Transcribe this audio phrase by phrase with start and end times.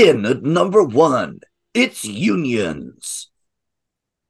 [0.00, 1.40] In at number one,
[1.74, 3.28] it's unions.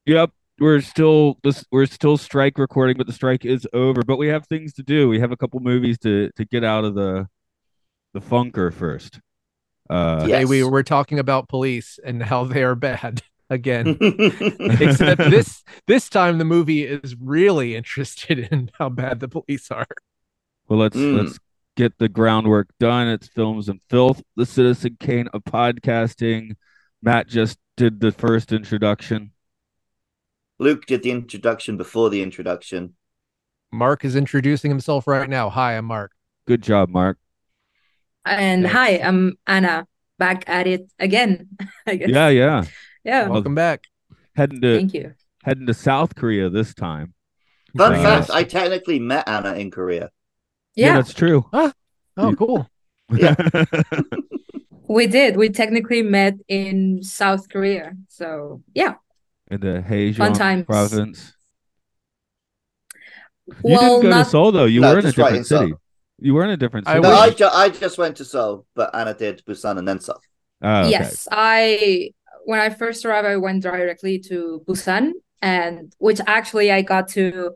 [0.07, 4.03] Yep, we're still this we're still strike recording, but the strike is over.
[4.03, 5.09] But we have things to do.
[5.09, 7.29] We have a couple movies to to get out of the
[8.15, 9.21] the funker first.
[9.89, 10.39] Uh, Yeah.
[10.39, 10.71] Today we Yes.
[10.71, 13.97] were talking about police and how they are bad again.
[14.01, 19.87] Except this this time the movie is really interested in how bad the police are.
[20.69, 21.15] Well, let's Mm.
[21.17, 21.39] let's
[21.81, 23.09] get the groundwork done.
[23.09, 24.23] It's films and filth.
[24.37, 26.57] The Citizen Kane of podcasting.
[27.03, 29.33] Matt just did the first introduction.
[30.59, 32.97] Luke did the introduction before the introduction.
[33.73, 35.49] Mark is introducing himself right now.
[35.49, 36.13] Hi, I'm Mark.
[36.47, 37.17] Good job, Mark.
[38.27, 38.77] And Thanks.
[38.77, 39.87] hi, I'm Ana,
[40.19, 41.49] back at it again.
[41.87, 42.11] I guess.
[42.11, 42.65] Yeah, yeah.
[43.05, 43.29] Yeah.
[43.29, 43.85] Welcome back.
[44.37, 45.15] Heading to Thank you.
[45.45, 47.15] heading to South Korea this time.
[47.75, 50.11] Fun Uh, fact: I technically met Ana in Korea.
[50.75, 51.47] Yeah, that's true.
[51.53, 51.73] Ah,
[52.17, 52.67] oh, You- cool.
[53.13, 53.35] Yeah.
[54.89, 55.37] we did.
[55.37, 57.95] We technically met in South Korea.
[58.09, 58.95] So yeah.
[59.51, 60.67] in the Haejeon Fun times.
[60.67, 61.33] province.
[63.49, 64.65] You well, didn't go not to Seoul though.
[64.67, 65.61] You No, were in a just right different in Seoul.
[65.61, 65.75] city.
[66.21, 67.03] You were in a different I city.
[67.03, 70.21] No, I, ju- I just went to Seoul, but Ana did Busan and then Seoul.
[70.63, 70.91] Oh, okay.
[70.91, 72.13] Yes, I
[72.45, 77.53] when I first arrived, I went directly to Busan, and which actually I got to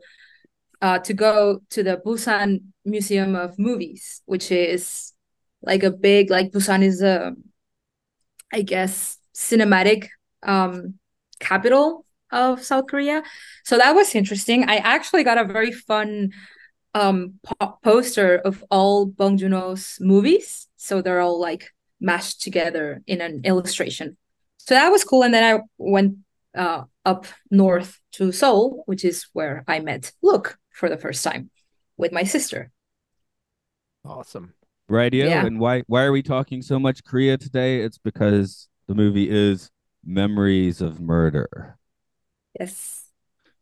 [0.81, 5.13] uh to go to the Busan Museum of Movies, which is
[5.61, 7.33] like a big like Busan is a
[8.51, 10.07] I guess cinematic
[10.43, 10.95] um
[11.39, 13.23] capital of South Korea.
[13.63, 14.69] So that was interesting.
[14.69, 16.31] I actually got a very fun
[16.93, 20.67] um po- poster of all Bong Joon-ho's movies.
[20.77, 24.17] So they're all like mashed together in an illustration.
[24.57, 25.23] So that was cool.
[25.23, 26.17] And then I went
[26.55, 31.49] uh, up north to Seoul, which is where I met Luke for the first time
[31.97, 32.71] with my sister.
[34.03, 34.53] Awesome.
[34.87, 35.25] Radio.
[35.27, 35.45] Yeah.
[35.45, 37.81] And why why are we talking so much Korea today?
[37.81, 39.71] It's because the movie is
[40.05, 41.77] Memories of Murder,
[42.59, 43.01] Yes.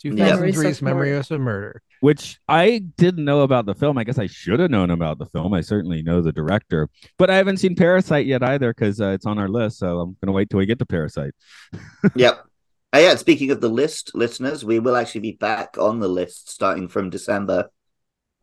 [0.04, 0.18] 2003's
[0.58, 1.82] Memories Memory of of Murder.
[2.02, 3.98] which I didn't know about the film.
[3.98, 5.54] I guess I should have known about the film.
[5.54, 9.26] I certainly know the director, but I haven't seen Parasite yet either because uh, it's
[9.26, 9.78] on our list.
[9.80, 11.34] So I'm gonna wait till we get to Parasite.
[12.16, 12.46] Yep.
[12.94, 16.52] Uh, yeah, speaking of the list, listeners, we will actually be back on the list
[16.52, 17.72] starting from December.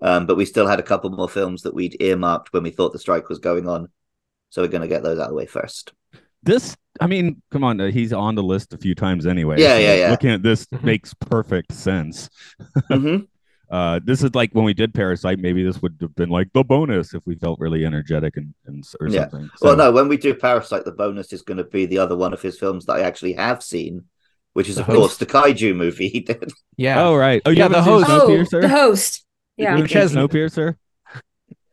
[0.03, 2.93] Um, but we still had a couple more films that we'd earmarked when we thought
[2.93, 3.89] the strike was going on.
[4.49, 5.93] So we're going to get those out of the way first.
[6.43, 9.61] This, I mean, come on, uh, he's on the list a few times anyway.
[9.61, 10.11] Yeah, so yeah, yeah.
[10.11, 10.85] Looking at this Mhm.
[10.85, 12.29] makes perfect sense.
[12.89, 13.17] hmm
[13.71, 15.39] Uh, this is like when we did Parasite.
[15.39, 18.83] Maybe this would have been like the bonus if we felt really energetic and, and
[18.99, 19.29] or Yeah.
[19.29, 19.49] something.
[19.63, 22.33] Well, no, when we do Parasite, the bonus is going to be the other one
[22.33, 24.07] of his films that I actually have seen,
[24.55, 26.51] which is, The of course, the kaiju movie he did.
[26.77, 27.03] Yeah.
[27.03, 27.43] Oh right.
[27.45, 28.07] Oh, Yeah, the seen host.
[28.09, 28.61] Oh, Snowpiercer?
[28.63, 29.25] the host.
[29.57, 29.71] Yeah.
[29.71, 30.77] haven't Which seen has- Snowpiercer.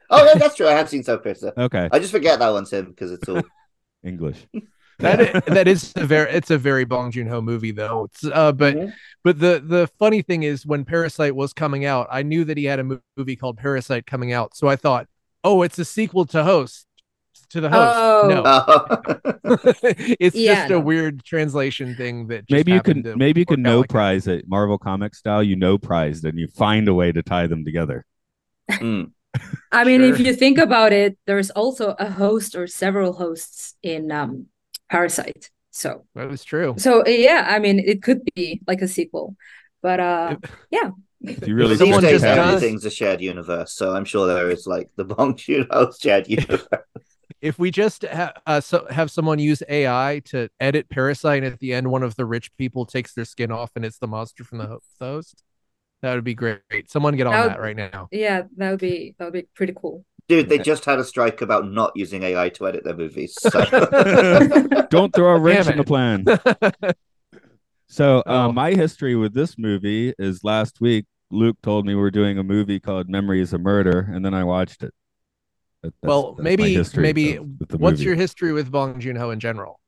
[0.09, 0.67] Oh, yeah, that's true.
[0.67, 1.51] I have seen Snowpiercer.
[1.57, 3.41] Okay, I just forget that one's him because it's all.
[4.03, 4.45] English.
[4.99, 8.05] That is, that is a very it's a very Bong Joon Ho movie though.
[8.05, 8.93] It's uh but Mhm.
[9.23, 12.63] but the the funny thing is when Parasite was coming out, I knew that he
[12.65, 14.55] had a movie called Parasite coming out.
[14.57, 15.07] So I thought,
[15.43, 16.86] "Oh, it's a sequel to Host."
[17.51, 17.95] To the host.
[17.95, 18.27] Oh.
[18.27, 18.43] No.
[18.45, 19.57] Oh.
[20.19, 20.77] it's Yeah, just no.
[20.77, 23.89] a weird translation thing that just maybe you can to maybe you can no like
[23.89, 25.41] prize it Marvel comic style.
[25.41, 28.05] You no prize, and you find a way to tie them together.
[28.69, 29.11] Mm.
[29.71, 34.11] I mean, if you think about it, there's also a host or several hosts in
[34.11, 34.47] um,
[34.89, 35.49] Parasite.
[35.71, 36.73] So, That was true.
[36.77, 39.35] so yeah, I mean, it could be like a sequel,
[39.83, 40.37] but uh,
[40.71, 42.41] If- If you really These Someone think days, just about it.
[42.41, 46.27] does- everything's a shared universe, so I'm sure there is like the Bong Joon-ho shared
[46.39, 46.67] universe.
[47.41, 51.59] If we just ha- uh, so have someone use AI to edit Parasite, and at
[51.59, 54.43] the end, one of the rich people takes their skin off, and it's the monster
[54.43, 55.43] from the host,
[56.01, 56.61] that would be great.
[56.89, 58.07] Someone get on That would- that right now.
[58.11, 60.05] yeah, that would be that would be pretty cool.
[60.29, 63.33] Dude, they just had a strike about not using AI to edit their movies.
[63.41, 63.49] So.
[64.89, 66.25] Don't throw a wrench Damn in the plan.
[67.89, 68.51] So uh, Oh.
[68.51, 71.05] my history with this movie is last week.
[71.31, 74.43] Luke told me we are doing a movie called Memories of Murder, and then I
[74.43, 74.93] watched it.
[75.83, 77.47] That- that's- well, that's maybe maybe of-
[77.79, 78.03] what's movie.
[78.03, 79.79] your history with Bong Joon Ho in general?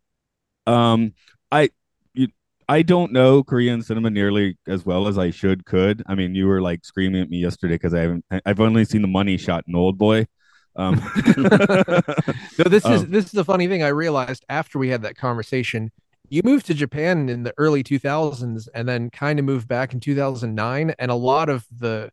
[0.67, 1.13] Um,
[1.51, 1.69] I
[2.13, 2.27] you,
[2.67, 6.03] I don't know Korean cinema nearly as well as I should could.
[6.05, 8.25] I mean, you were like screaming at me yesterday because I haven't.
[8.45, 10.27] I've only seen the money shot in Old Boy.
[10.75, 11.01] Um,
[11.37, 13.83] No, this is Um, this is the funny thing.
[13.83, 15.91] I realized after we had that conversation,
[16.29, 19.99] you moved to Japan in the early 2000s and then kind of moved back in
[19.99, 22.11] 2009, and a lot of the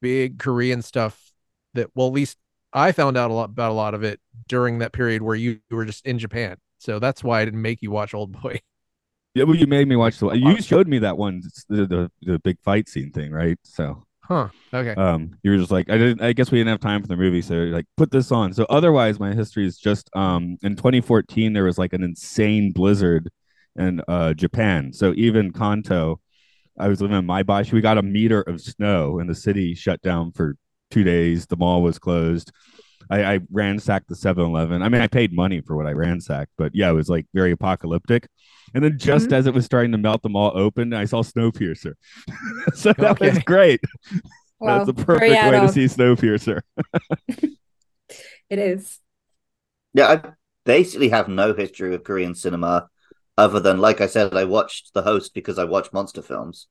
[0.00, 1.32] big Korean stuff
[1.74, 2.38] that, well, at least
[2.74, 5.60] I found out a lot about a lot of it during that period where you,
[5.70, 6.56] you were just in Japan.
[6.78, 8.60] So that's why I didn't make you watch Old Boy.
[9.34, 10.28] yeah, well, you made me watch the.
[10.30, 13.58] You showed me that one, the, the the big fight scene thing, right?
[13.62, 14.48] So Huh.
[14.72, 14.94] Okay.
[15.00, 17.16] um you were just like i didn't i guess we didn't have time for the
[17.16, 21.52] movie so like put this on so otherwise my history is just um in 2014
[21.52, 23.28] there was like an insane blizzard
[23.76, 26.18] in uh japan so even kanto
[26.78, 30.00] i was living in maebashi we got a meter of snow and the city shut
[30.00, 30.56] down for
[30.94, 32.52] two days the mall was closed
[33.10, 36.74] i, I ransacked the 7-eleven i mean i paid money for what i ransacked but
[36.74, 38.28] yeah it was like very apocalyptic
[38.74, 39.34] and then just mm-hmm.
[39.34, 41.94] as it was starting to melt the mall opened i saw snowpiercer
[42.74, 43.80] so that was great
[44.60, 45.72] Wow, that's a very perfect way to hoc.
[45.72, 46.60] see Snowpiercer.
[48.50, 49.00] It is.
[49.94, 50.32] Yeah, I
[50.64, 52.88] basically have no history of Korean cinema
[53.38, 56.68] other than, like I said, I watched The Host because I watch monster films.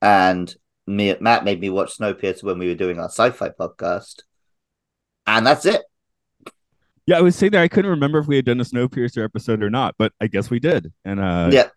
[0.00, 0.52] And
[0.86, 4.22] me, Matt made me watch Snowpiercer when we were doing our sci fi podcast.
[5.26, 5.82] And that's it.
[7.06, 9.62] Yeah, I was saying that I couldn't remember if we had done a Snowpiercer episode
[9.62, 10.92] or not, but I guess we did.
[11.04, 11.68] And uh, yeah.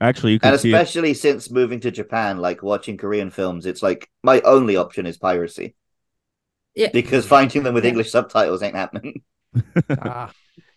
[0.00, 0.74] actually, you And can see it.
[0.74, 5.18] especially since moving to Japan, like watching Korean films, it's like my only option is
[5.18, 5.74] piracy
[6.74, 6.88] Yeah.
[6.92, 9.22] because finding them with English subtitles ain't happening.
[9.90, 10.32] Ah,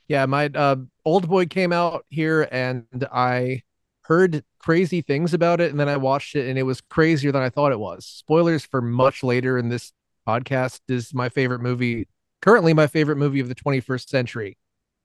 [0.09, 0.75] yeah, my uh,
[1.05, 3.61] old boy came out here and I
[4.07, 7.41] heard crazy things about it, and then I watched it and it was crazier than
[7.41, 8.05] I thought it was.
[8.05, 9.93] Spoilers for much later in this
[10.27, 12.07] podcast is my favorite movie,
[12.41, 14.57] currently my favorite movie of the 21st century.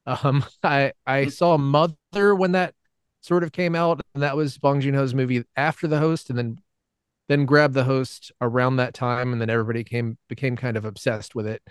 [0.06, 2.74] Um, I I saw Mother when that
[3.20, 6.38] sort of came out, and that was Bong Joon Ho's movie after The Host, and
[6.38, 6.58] then
[7.28, 11.34] then grabbed The Host around that time, and then everybody came became kind of obsessed
[11.34, 11.62] with it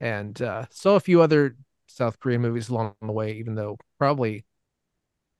[0.00, 1.56] and uh, saw a few other
[1.86, 4.44] South Korean movies along the way, even though probably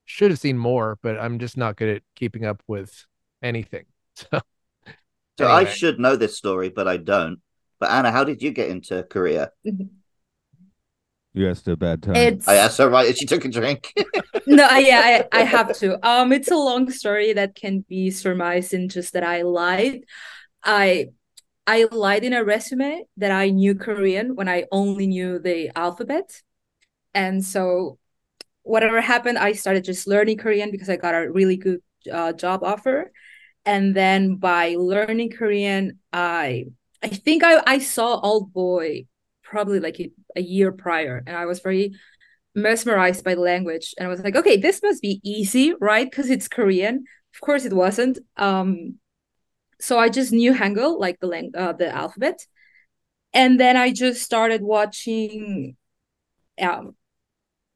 [0.04, 3.06] should have seen more, but I'm just not good at keeping up with
[3.42, 3.86] anything.
[5.36, 7.40] So, So I should know this story, but I don't.
[7.80, 9.50] But Ana, how did you get into Korea?
[11.34, 12.14] You asked a bad time.
[12.16, 13.08] It's I asked her right.
[13.08, 13.92] and She took a drink.
[14.46, 15.98] no, I- yeah, I, I have to.
[16.08, 20.04] Um, it's a long story that can be surmised in just that I lied.
[20.62, 21.08] I
[21.66, 26.40] I lied in a resume that I knew Korean when I only knew the alphabet,
[27.14, 27.98] and so
[28.64, 31.80] whatever happened, I started just learning Korean because I got a really good
[32.12, 33.12] uh, job offer,
[33.64, 36.66] and then by learning Korean, I
[37.02, 39.06] I think I I saw Old Boy
[39.44, 41.94] probably like a, a year prior, and I was very
[42.54, 43.94] mesmerized by the language.
[43.98, 46.10] And i was like okay this must be easy right?
[46.10, 47.04] Because it's korean.
[47.34, 48.18] Of course it wasn't.
[48.36, 48.96] Um
[49.80, 52.46] so i just knew hangul like the lang- uh, the alphabet.
[53.32, 55.76] And then i just started watching
[56.60, 56.96] um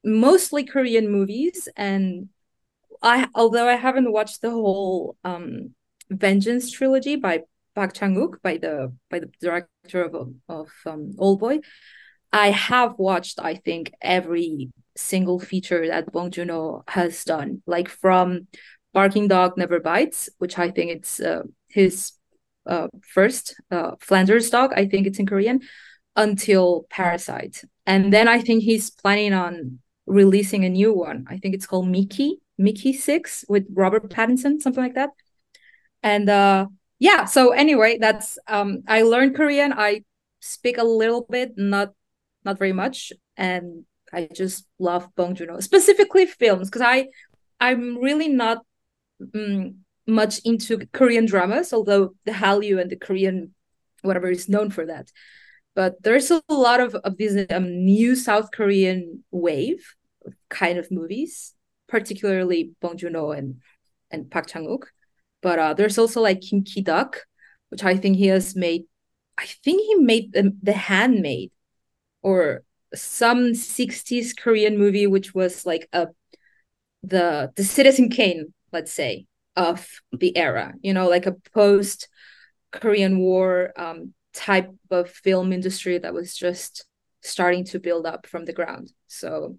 [0.08, 2.28] mostly korean movies and
[3.02, 5.74] i although i haven't watched the whole um
[6.10, 7.42] vengeance trilogy by
[7.74, 11.60] Park Chan-wook by the by the director of of um, Old Boy
[12.32, 18.48] I have watched, I think, every single feature that Bong Joon-ho has done, like from
[18.92, 22.12] Barking Dog Never Bites, which I think it's uh, his
[22.66, 25.60] uh, first uh, Flanders dog, I think it's in Korean,
[26.16, 27.64] until Parasite.
[27.86, 29.78] And then I think he's planning on
[30.08, 31.26] releasing a new one.
[31.28, 35.10] I think it's called Mickey, Mickey 6 with Robert Pattinson, something like that.
[36.02, 36.66] And uh
[36.98, 39.72] yeah, so anyway, that's um I learned Korean.
[39.72, 40.02] I
[40.40, 41.92] speak a little bit, not
[42.44, 47.06] not very much and i just love bong joon-ho specifically films because i
[47.60, 48.58] i'm really not
[49.34, 53.54] um, much into korean dramas although the hallyu and the korean
[54.02, 55.10] whatever is known for that
[55.74, 59.94] but there's a lot of, of this um, new south korean wave
[60.48, 61.54] kind of movies
[61.88, 63.60] particularly bong joon-ho and
[64.10, 64.86] and park chan-wook
[65.40, 67.24] but uh, there's also like kim ki-duk
[67.70, 68.84] which i think he has made
[69.36, 71.50] i think he made the, the handmaid
[72.22, 72.62] or
[72.94, 76.08] some 60s Korean movie which was like a
[77.02, 82.08] the the Citizen Kane, let's say, of the era, you know, like a post
[82.72, 86.86] Korean War um type of film industry that was just
[87.22, 88.92] starting to build up from the ground.
[89.06, 89.58] So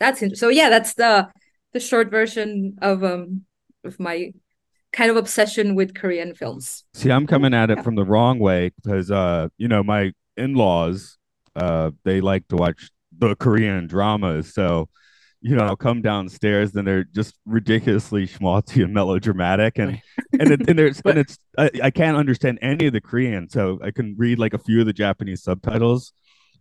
[0.00, 0.22] that's.
[0.38, 1.28] So yeah, that's the
[1.72, 3.42] the short version of um
[3.84, 4.32] of my
[4.92, 6.84] kind of obsession with Korean films.
[6.94, 7.82] See, I'm coming at it Yeah.
[7.82, 11.16] from the wrong way because, uh, you know, my in-laws,
[11.54, 14.52] uh, they like to watch the Korean dramas.
[14.52, 14.88] So,
[15.42, 19.98] you know come downstairs then they're just ridiculously schmaltzy and melodramatic and
[20.38, 23.78] and, it, and there's and it's I, I can't understand any of the korean so
[23.82, 26.12] i can read like a few of the japanese subtitles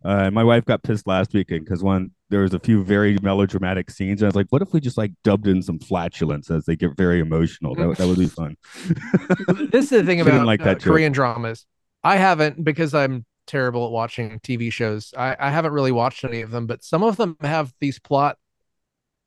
[0.03, 3.89] uh, my wife got pissed last weekend because one there was a few very melodramatic
[3.89, 6.65] scenes and i was like what if we just like dubbed in some flatulence as
[6.65, 8.55] they get very emotional that, that would be fun
[9.71, 10.93] this is the thing about like uh, that joke.
[10.93, 11.65] Korean dramas.
[12.03, 15.13] I haven't because I'm terrible at watching TV shows.
[15.17, 18.37] I, I haven't really watched any of them, but some of them have these plot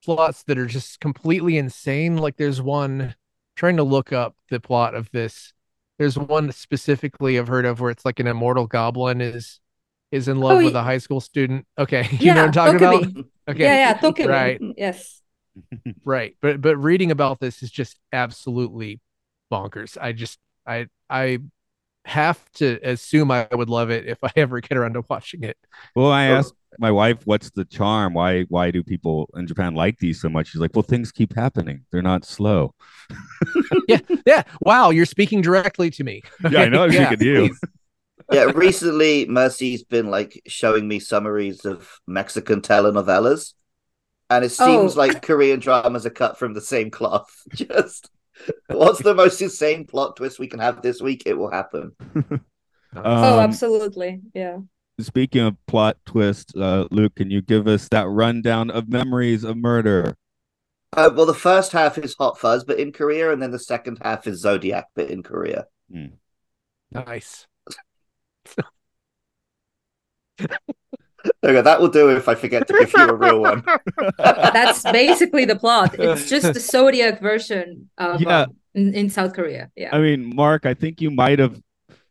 [0.05, 2.17] plots that are just completely insane.
[2.17, 3.15] Like there's one
[3.57, 5.53] trying to look up the plot of this.
[5.99, 9.61] There's one specifically I've heard of where it's like an immortal goblin is
[10.13, 11.67] is in love Oh, with a high school student.
[11.79, 13.03] Okay, you yeah, know what I'm talking about?
[13.03, 13.25] Dokkaebi.
[13.49, 14.29] Okay, Yeah, yeah, Dokkaebi.
[14.29, 14.61] Right.
[14.77, 15.21] Yes.
[16.05, 19.01] right but but reading about this is just absolutely
[19.53, 21.39] bonkers i just i i
[22.05, 25.57] have to assume i would love it if i ever get around to watching it
[25.95, 29.99] well i asked my wife what's the charm why why do people in japan like
[29.99, 32.75] these so much she's like well things keep happening they're not slow
[33.89, 34.43] yeah yeah.
[34.61, 37.09] wow you're speaking directly to me yeah i know i'm Yeah.
[37.09, 37.59] thinking you
[38.33, 43.55] yeah, recently Mercy's been like showing me summaries of Mexican telenovelas,
[44.31, 44.99] and it seems Oh.
[44.99, 47.31] like Korean dramas are cut from the same cloth.
[47.55, 48.11] Just
[48.69, 51.23] what's the most insane plot twist we can have this week?
[51.27, 51.93] It will happen.
[52.25, 52.39] oh,
[52.95, 54.21] Um, absolutely.
[54.35, 54.59] Yeah.
[55.01, 59.57] Speaking of plot twist, uh, Luke, can you give us that rundown of memories of
[59.57, 60.17] murder?
[60.95, 63.99] Uh, well, the first half is Hot Fuzz, but in Korea, and then the second
[64.03, 65.67] half is Zodiac, but in Korea.
[66.91, 67.47] nice
[71.45, 73.63] Okay, that will do if I forget to give you a real one.
[74.19, 75.95] That's basically the plot.
[75.99, 78.41] It's just the Zodiac version of Yeah.
[78.43, 79.71] um, in, in South Korea.
[79.77, 79.91] Yeah.
[79.95, 81.61] I mean, Mark, I think you might have.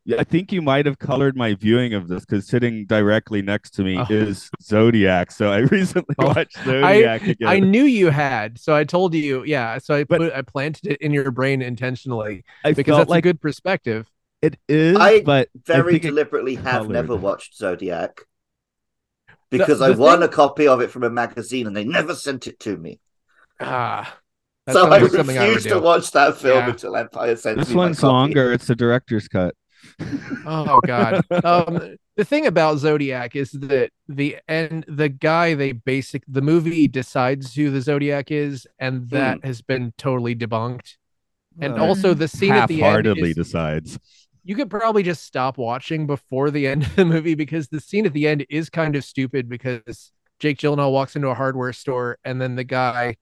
[0.05, 3.71] Yeah, I think you might have colored my viewing of this because sitting directly next
[3.71, 4.05] to me Oh.
[4.09, 5.29] is Zodiac.
[5.29, 7.47] So I recently Oh, watched Zodiac again.
[7.47, 11.01] i knew you had so i told you yeah so i But- i planted it
[11.01, 14.09] in your brain intentionally I because felt that's a like good perspective
[14.41, 16.89] it is, I but Very think it- deliberately have colored.
[16.91, 18.21] never watched Zodiac
[19.49, 22.15] because the I won thing- a copy of it from a magazine and they never
[22.15, 22.99] sent it to me.
[23.59, 24.17] ah
[24.67, 26.69] that so I like something I to watch that film Yeah.
[26.69, 28.11] until Empire sent this me my one's copy.
[28.13, 28.53] longer.
[28.53, 29.55] It's the director's cut.
[30.45, 31.23] Oh God.
[31.43, 36.87] Um, the thing about Zodiac is that the and the guy they basic the movie
[36.87, 40.97] decides who the Zodiac is, and that has been totally debunked.
[41.59, 43.99] And Well, also the scene at the end half-heartedly is, decides.
[44.43, 48.05] You could probably just stop watching before the end of the movie because the scene
[48.05, 52.17] at the end is kind of stupid because Jake Gyllenhaal walks into a hardware store
[52.23, 53.17] and then the guy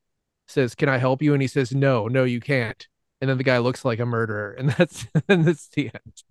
[0.47, 2.87] says, "Can I help you?" and he says, "No, no, you can't."
[3.21, 6.23] And then the guy looks like a murderer, and that's and that's the end.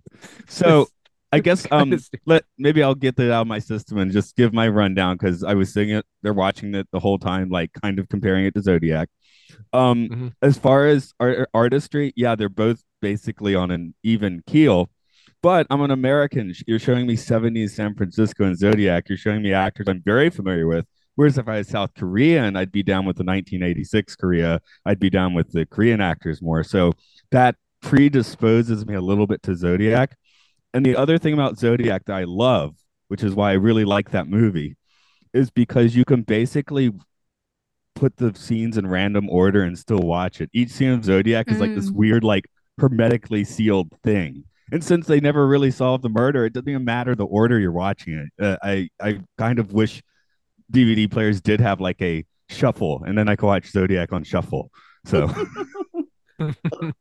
[0.49, 0.89] So
[1.33, 1.95] I guess um
[2.27, 5.45] let maybe I'll get that out of my system and just give my rundown because
[5.45, 6.07] I was seeing it.
[6.23, 9.09] They're watching it the whole time, like kind of comparing it to Zodiac.
[9.73, 10.33] Um, Mhm.
[10.43, 14.91] as far as art- artistry, yeah, they're both basically on an even keel.
[15.43, 16.53] But I'm an American.
[16.67, 19.09] You're showing me 70s San Francisco and Zodiac.
[19.09, 20.85] You're showing me actors I'm very familiar with.
[21.15, 24.61] Whereas if I was South Korean, I'd be down with the 1986 Korea.
[24.85, 26.63] I'd be down with the Korean actors more.
[26.65, 26.93] So
[27.31, 30.17] that predisposes me a little bit to Zodiac.
[30.75, 32.75] And the other thing about Zodiac that I love,
[33.09, 34.77] which is why I really like that movie,
[35.33, 36.93] is because you can basically
[37.95, 40.51] put the scenes in random order and still watch it.
[40.53, 41.95] Each scene of Zodiac is like this Mm.
[41.95, 42.47] weird, like
[42.79, 44.45] hermetically sealed thing.
[44.71, 47.73] And since they never really solved the murder, it doesn't even matter the order you're
[47.73, 48.45] watching it.
[48.45, 50.03] Uh, I I kind of wish
[50.73, 54.71] DVD players did have like a shuffle, and then I could watch Zodiac on shuffle.
[55.07, 55.31] So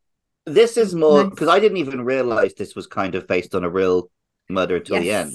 [0.46, 3.70] This is more because I didn't even realize this was kind of based on a
[3.70, 4.10] real
[4.48, 5.34] murder until the end.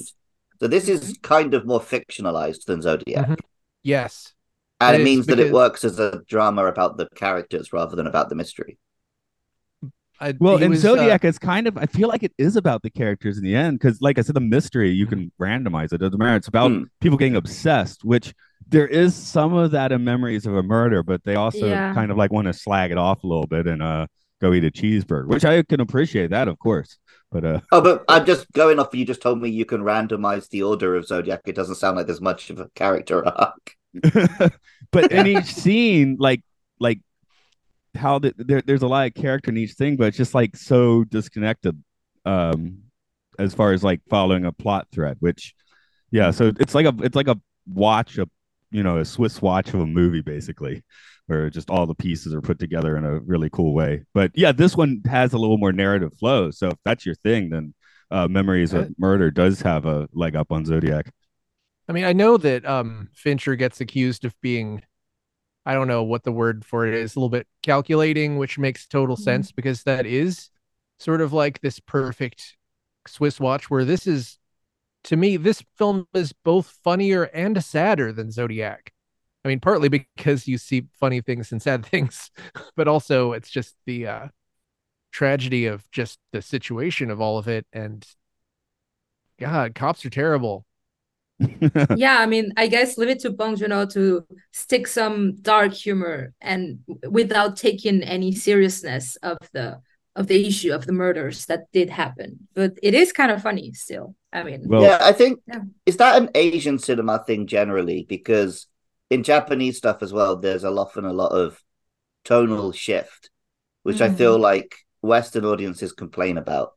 [0.60, 3.38] So this is kind of more fictionalized than Zodiac, Mhm.
[3.84, 4.34] Yes.
[4.80, 7.94] and It it, is means that it works as a drama about the characters rather
[7.94, 8.78] than about the mystery.
[10.20, 12.82] I, well, in was, uh, Zodiac, it's kind of I feel like it is about
[12.82, 15.94] the characters in the end because, like I said, the mystery you can randomize it.
[15.94, 16.36] It doesn't matter.
[16.36, 16.84] It's about Hmm.
[17.00, 18.32] people getting obsessed, which
[18.68, 21.92] there is some of that in memories of a murder, but they also Yeah.
[21.92, 24.06] kind of like want to slag it off a little bit and uh
[24.40, 26.98] go eat a cheeseburger, which I can appreciate that, of course.
[27.32, 28.94] But uh Oh, but I'm just going off.
[28.94, 31.42] You just told me you can randomize the order of Zodiac.
[31.46, 33.76] It doesn't sound like there's much of a character arc.
[34.92, 36.42] but in each scene, like
[36.78, 37.00] like
[37.96, 40.56] how the, there, there's a lot of character in each thing, but it's just like
[40.56, 41.82] so disconnected
[42.26, 42.78] um
[43.38, 45.54] as far as like following a plot thread, which
[46.10, 48.28] yeah, so it's like a it's like a watch a
[48.70, 50.82] you know a Swiss watch of a movie basically,
[51.26, 54.04] where just all the pieces are put together in a really cool way.
[54.14, 56.50] But yeah, this one has a little more narrative flow.
[56.50, 57.74] So if that's your thing, then
[58.10, 61.10] uh, Memories of Murder does have a leg up on Zodiac.
[61.88, 64.82] I mean, I know that um Fincher gets accused of being
[65.66, 68.86] I don't know what the word for it is, a little bit calculating, which makes
[68.86, 69.20] total Mhm.
[69.20, 70.50] sense because that is
[70.98, 72.56] sort of like this perfect
[73.06, 74.38] Swiss watch where this is
[75.04, 78.92] to me, this film is both funnier and sadder than Zodiac.
[79.44, 82.30] I mean, partly because you see funny things and sad things,
[82.76, 84.28] but also it's just the uh
[85.12, 88.06] tragedy of just the situation of all of it and
[89.38, 90.64] God, cops are terrible.
[91.92, 96.32] yeah, I mean, I guess leave it to Bong Joon-ho to stick some dark humor
[96.40, 99.80] and without taking any seriousness of the
[100.16, 102.46] of the issue of the murders that did happen.
[102.54, 104.14] But it is kind of funny still.
[104.32, 105.62] I mean, well, yeah, I think Yeah.
[105.86, 108.06] is that an Asian cinema thing generally?
[108.08, 108.66] Because
[109.10, 111.62] in Japanese stuff as well, there's a often a lot of
[112.24, 113.30] tonal shift,
[113.84, 114.16] which I Mhm.
[114.16, 116.74] feel like Western audiences complain about.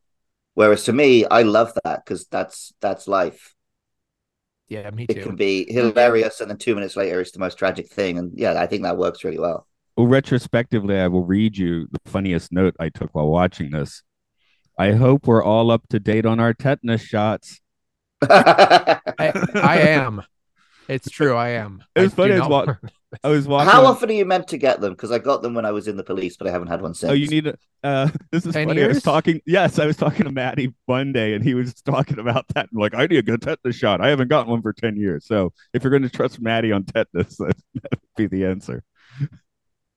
[0.54, 3.54] Whereas to me, I love that because that's that's life.
[4.68, 5.14] Yeah, me too.
[5.14, 8.18] It can be hilarious, and then two minutes later, it's the most tragic thing.
[8.18, 9.66] And yeah, I think that works really well.
[9.96, 14.02] well, retrospectively, I will read you the funniest note I took while watching this.
[14.78, 17.60] I hope we're all up to date on our tetanus shots.
[18.22, 20.22] I, I am.
[20.88, 21.84] It's true, I am.
[21.94, 22.78] It was I funny do as not well.
[23.24, 23.70] I was walking.
[23.70, 24.92] How often are you meant to get them?
[24.92, 26.94] Because I got them when I was in the police, but I haven't had one
[26.94, 27.10] since.
[27.10, 27.56] Oh, you need to.
[27.82, 28.82] Uh, this is 10 funny.
[28.82, 29.40] I was talking.
[29.46, 32.68] Yes, I was talking to Maddie one day, and he was talking about that.
[32.72, 34.00] I'm like, I need to get a tetanus shot.
[34.00, 35.26] I haven't gotten one for ten years.
[35.26, 38.82] So, if you're going to trust Maddie on tetanus, that that would be the answer.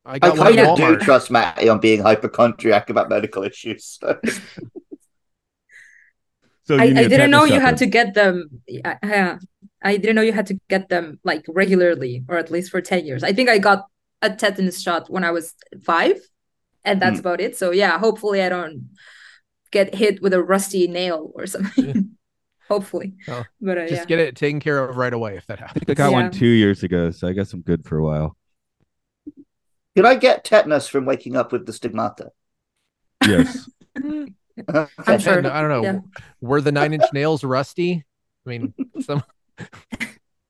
[0.05, 1.01] I I kind of do Walmart.
[1.01, 4.00] trust Matty on being hypochondriac about medical issues.
[6.63, 8.62] So I, you need I a didn't know tetanus you had to get them.
[8.67, 9.38] Yeah, yeah.
[9.81, 13.05] I didn't know you had to get them like regularly or at least for 10
[13.05, 13.23] years.
[13.23, 13.85] I think I got
[14.21, 16.17] a tetanus shot when I was five,
[16.85, 17.25] and that's Hmm.
[17.27, 17.55] about it.
[17.57, 18.89] So, yeah, hopefully I don't
[19.71, 22.17] get hit with a rusty nail or something.
[22.69, 23.15] hopefully.
[23.27, 24.05] Oh, but uh, Just yeah.
[24.05, 25.85] get it taken care of right away if that I happens.
[25.85, 28.38] think I got one two years ago, so I guess I'm good for a while.
[29.95, 32.31] Could I get tetanus from waking up with the stigmata?
[33.27, 33.69] Yes.
[33.97, 35.39] I'm sure.
[35.39, 35.83] I don't, I don't know.
[35.83, 36.00] Yeah.
[36.39, 38.05] Were the nine inch nails rusty?
[38.46, 39.24] I mean, some.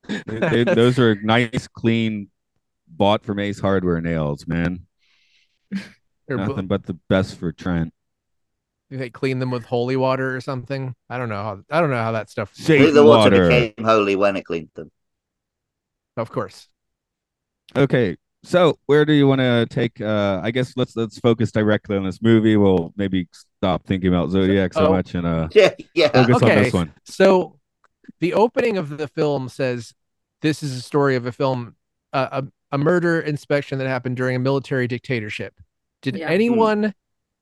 [0.07, 2.29] They- they- those are nice, clean,
[2.87, 4.85] bought from Ace Hardware nails, man.
[6.27, 7.93] or bu- Nothing but the best for Trent.
[8.89, 10.93] do they clean them with holy water or something?
[11.09, 11.61] I don't know how.
[11.69, 12.51] I don't know how that stuff.
[12.53, 13.47] I think Satan the water, water.
[13.47, 14.91] became holy when it cleaned them.
[16.17, 16.67] Of course.
[17.75, 20.01] Okay, so where do you want to take?
[20.01, 22.57] Uh, I guess let's let's focus directly on this movie.
[22.57, 24.91] We'll maybe stop thinking about Zodiac so Oh.
[24.91, 26.09] much and uh, Yeah, yeah.
[26.09, 26.93] focus on this one.
[27.05, 27.59] So,
[28.19, 29.93] the opening of the film says
[30.41, 31.75] this is a story of a film,
[32.13, 35.55] uh, a a murder inspection that happened during a military dictatorship.
[36.01, 36.29] Did Yeah.
[36.29, 36.93] anyone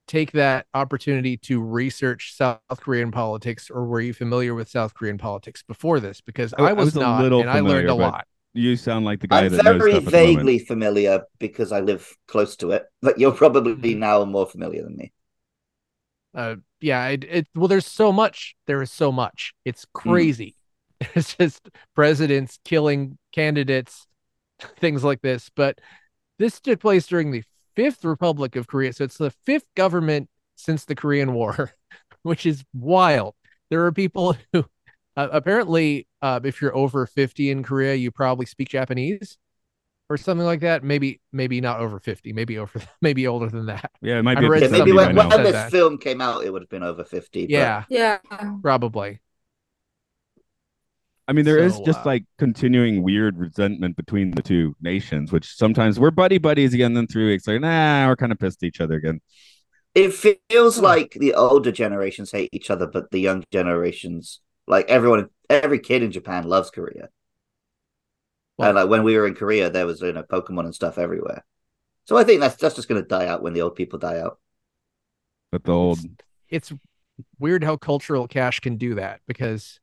[0.08, 5.18] take that opportunity to research South Korean politics, or were you familiar with South Korean
[5.20, 6.22] politics before this?
[6.22, 8.28] Because I- I I was, was a little and I learned a lot.
[8.54, 11.72] You sound like the guy I'm that knows very stuff at the vaguely familiar because
[11.72, 15.14] I live close to it, but you're probably now more familiar than me.
[16.34, 20.56] uh yeah it, it well there's so much there is so much it's crazy
[21.16, 24.06] it's just presidents killing candidates
[24.78, 25.80] things like this but
[26.38, 27.44] this took place during the
[27.76, 31.72] fifth republic of korea so it's the fifth government since the korean war
[32.24, 33.34] which is wild
[33.70, 34.66] there are people who
[35.16, 39.38] uh, apparently uh, if you're over 50 in korea you probably speak japanese
[40.10, 43.92] or something like that maybe maybe not over 50 maybe over maybe older than that
[44.02, 44.46] Yeah, it might be.
[44.46, 47.04] Yeah, maybe something something when, when this film came out, it would have been over
[47.04, 47.44] 50.
[47.46, 48.18] but- yeah Yeah.
[48.64, 49.20] probably
[51.30, 55.32] I mean, there is So, just uh, like continuing weird resentment between the two nations,
[55.32, 56.96] which sometimes we're buddy buddies again.
[56.96, 59.22] Then three weeks later, nah, we're kind of pissed at each other again.
[59.94, 65.30] It feels like the older generations hate each other, but the young generations, like everyone,
[65.52, 67.10] every kid in Japan loves Korea.
[68.58, 70.98] Well- and like when we were in Korea, there was you know Pokemon and stuff
[70.98, 71.46] everywhere.
[72.06, 74.20] So I think that's that's just going to die out when the old people die
[74.20, 74.40] out.
[75.52, 76.00] But the old,
[76.50, 76.74] it's
[77.38, 79.80] weird how cultural cash can do that because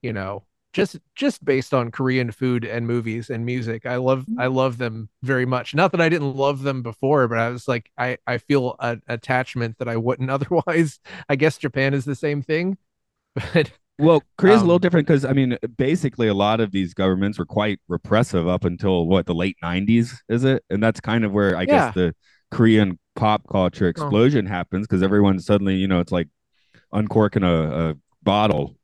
[0.00, 4.46] you know just just based on korean food and movies and music i love i
[4.46, 7.90] love them very much not that i didn't love them before but i was like
[7.98, 12.42] i i feel an attachment that i wouldn't otherwise i guess japan is the same
[12.42, 12.76] thing
[13.54, 16.94] but well, Korea's a little Um, different because I mean, basically, a lot of these
[16.94, 20.64] governments were quite repressive up until what the late '90s, is it?
[20.70, 21.66] And that's kind of where I Yeah.
[21.66, 22.14] guess the
[22.50, 26.28] Korean pop culture explosion happens because everyone suddenly, you know, it's like
[26.92, 28.76] uncorking a, a bottle.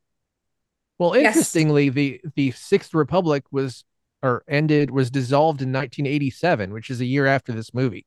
[0.98, 1.26] Well Yes.
[1.26, 3.84] interestingly the the sixth republic was
[4.22, 8.06] or ended was dissolved in 1987 which is a year after this movie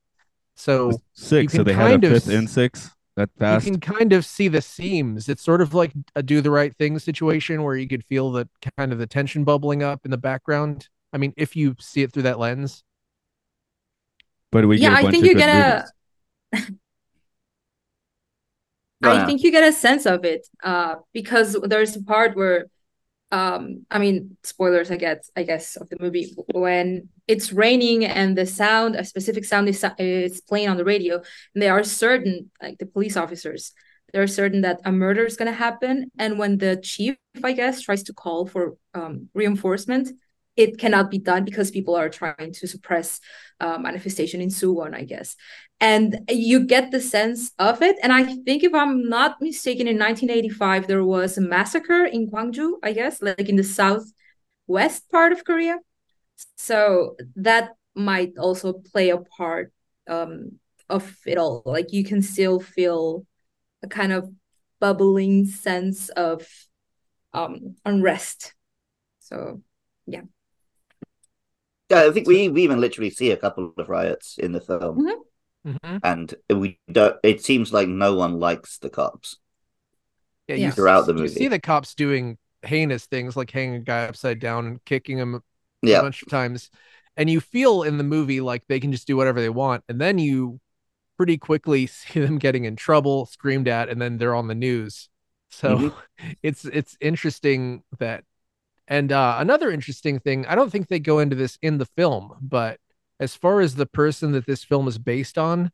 [0.56, 3.66] so Six, so can they had kind a of fifth s- in six that fast.
[3.66, 5.28] You can kind of see the seams.
[5.28, 8.48] It's sort of like a do the right thing situation where you could feel the
[8.78, 10.88] kind of the tension bubbling up in the background.
[11.14, 12.84] I mean, if you see it through that lens.
[14.52, 15.92] But we Yeah, get a I bunch think of you good get a-
[16.54, 16.78] movies.
[19.02, 22.68] Go I think you get a sense of it uh, because there's a part where,
[23.32, 26.36] um, I mean, spoilers, I guess, I guess, of the movie.
[26.54, 31.16] When it's raining and the sound, a specific sound is, is playing on the radio,
[31.16, 33.74] and they are certain, like the police officers,
[34.12, 37.82] they're certain that a murder is going to happen, and when the chief, I guess,
[37.82, 40.10] tries to call for um, reinforcement,
[40.58, 43.20] it cannot be done because people are trying to suppress
[43.60, 45.36] uh, manifestation in Suwon, I guess
[45.82, 47.98] and you get the sense of it.
[48.04, 52.74] And I think, if I'm not mistaken, in 1985 there was a massacre in Gwangju,
[52.84, 55.80] I guess, like in the southwest part of Korea.
[56.56, 59.74] So that might also play a part
[60.08, 61.64] um, of it all.
[61.66, 63.26] Like you can still feel
[63.82, 64.32] a kind of
[64.80, 66.48] bubbling sense of
[67.34, 68.54] um, unrest.
[69.20, 69.64] So
[70.06, 70.22] Yeah,
[71.92, 75.06] I think we, we even literally see a couple of riots in the film,
[75.66, 75.78] Mhm.
[75.84, 76.00] Mhm.
[76.04, 77.18] and we don't.
[77.24, 79.38] It seems like no one likes the cops.
[80.48, 80.66] Yeah, Yeah.
[80.68, 84.06] you Throughout the movie, You see the cops doing heinous things like hanging a guy
[84.06, 85.42] upside down and kicking him a
[85.84, 86.70] bunch of times.
[87.18, 89.84] And you feel in the movie like they can just do whatever they want.
[89.90, 90.60] And then you
[91.18, 95.10] pretty quickly see them getting in trouble, screamed at, and then they're on the news.
[95.50, 95.94] So Mhm.
[96.44, 98.24] it's it's interesting that
[98.92, 102.34] and uh another interesting thing, I don't think they go into this in the film,
[102.42, 102.78] but
[103.22, 105.72] as far as the person that this film is based on,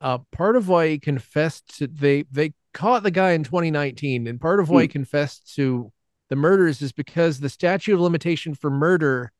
[0.00, 4.40] uh part of why he confessed to they they caught the guy in 2019 and
[4.40, 5.92] part of why he confessed to
[6.28, 9.32] the murders is because the statute of limitation for murder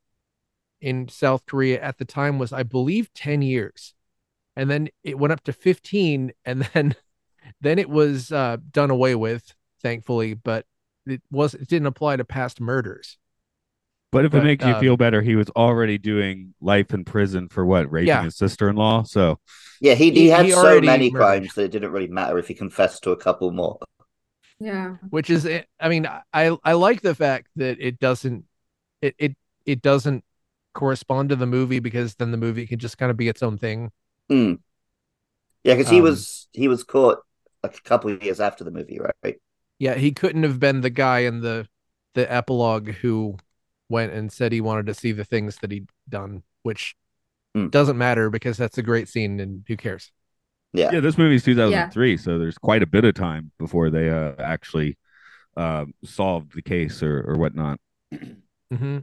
[0.80, 3.92] in South Korea at the time was I believe 10 years.
[4.54, 6.94] And then it went up to 15 and then
[7.60, 10.64] then it was uh done away with thankfully, but
[11.06, 13.18] it was it didn't apply to past murders.
[14.12, 17.04] But if it But, makes you um, feel better, he was already doing life in
[17.04, 18.22] prison for what raping Yeah.
[18.22, 19.04] his sister-in-law.
[19.04, 19.38] So
[19.80, 19.94] yeah.
[19.94, 21.12] He he, He- had he so many murdered.
[21.12, 23.78] crimes that it didn't really matter if he confessed to a couple more.
[24.58, 25.46] yeah, which is
[25.80, 28.44] i mean i i like the fact that it doesn't
[29.02, 30.24] it it it doesn't
[30.74, 33.58] correspond to the movie because then the movie can just kind of be its own
[33.58, 33.90] thing
[34.28, 34.54] Hmm.
[35.64, 37.18] Yeah, because he Um, was he was caught
[37.62, 39.36] like a couple of years after the movie, right?
[39.78, 41.66] Yeah he couldn't have been the guy in the
[42.14, 43.36] the epilogue who
[43.88, 46.96] went and said he wanted to see the things that he'd done which
[47.54, 47.68] Hmm.
[47.70, 50.12] doesn't matter because that's a great scene and who cares
[50.72, 50.90] Yeah.
[50.92, 54.96] yeah, this movie's 2003, so there's quite a bit of time before they uh, actually
[55.56, 57.80] uh, solved the case or, or whatnot.
[58.70, 58.98] hmm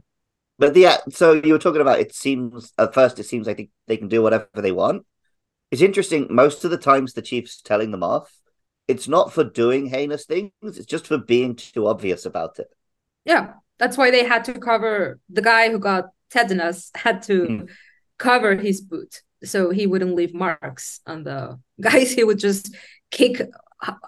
[0.58, 3.70] But yeah, so you were talking about it seems at first it seems like they,
[3.88, 5.06] they can do whatever they want.
[5.70, 8.32] It's interesting, most of the times the chief's telling them off,
[8.88, 12.68] it's not for doing heinous things, it's just for being too obvious about it.
[13.24, 13.54] yeah.
[13.76, 17.68] That's why they had to cover the guy who got tetanus had to Mm.
[18.18, 22.12] cover his boot so he wouldn't leave marks on the guys.
[22.12, 22.72] He would just
[23.10, 23.42] kick.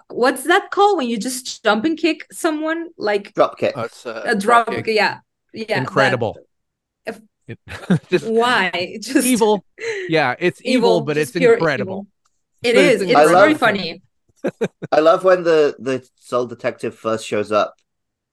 [0.07, 3.75] What's that called when you just jump and kick someone like Drop kick.
[3.75, 4.69] That's uh, a drop?
[4.71, 4.87] kick.
[4.87, 5.19] Yeah,
[5.53, 5.77] yeah.
[5.79, 6.37] incredible
[7.05, 8.97] If- It- that- just why?
[9.01, 9.65] Just evil
[10.07, 12.07] yeah it's evil, but it's incredible
[12.63, 12.71] evil.
[12.71, 13.01] It But is.
[13.01, 14.01] it's It's I love- very funny.
[14.91, 17.75] I love when the, the Seoul detective first shows up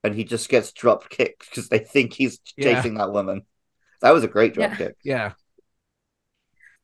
[0.03, 2.74] and he just gets drop kicked because they think he's Yeah.
[2.77, 3.42] chasing that woman.
[4.00, 4.77] That was a great drop Yeah.
[4.77, 4.96] kick.
[5.05, 5.33] yeah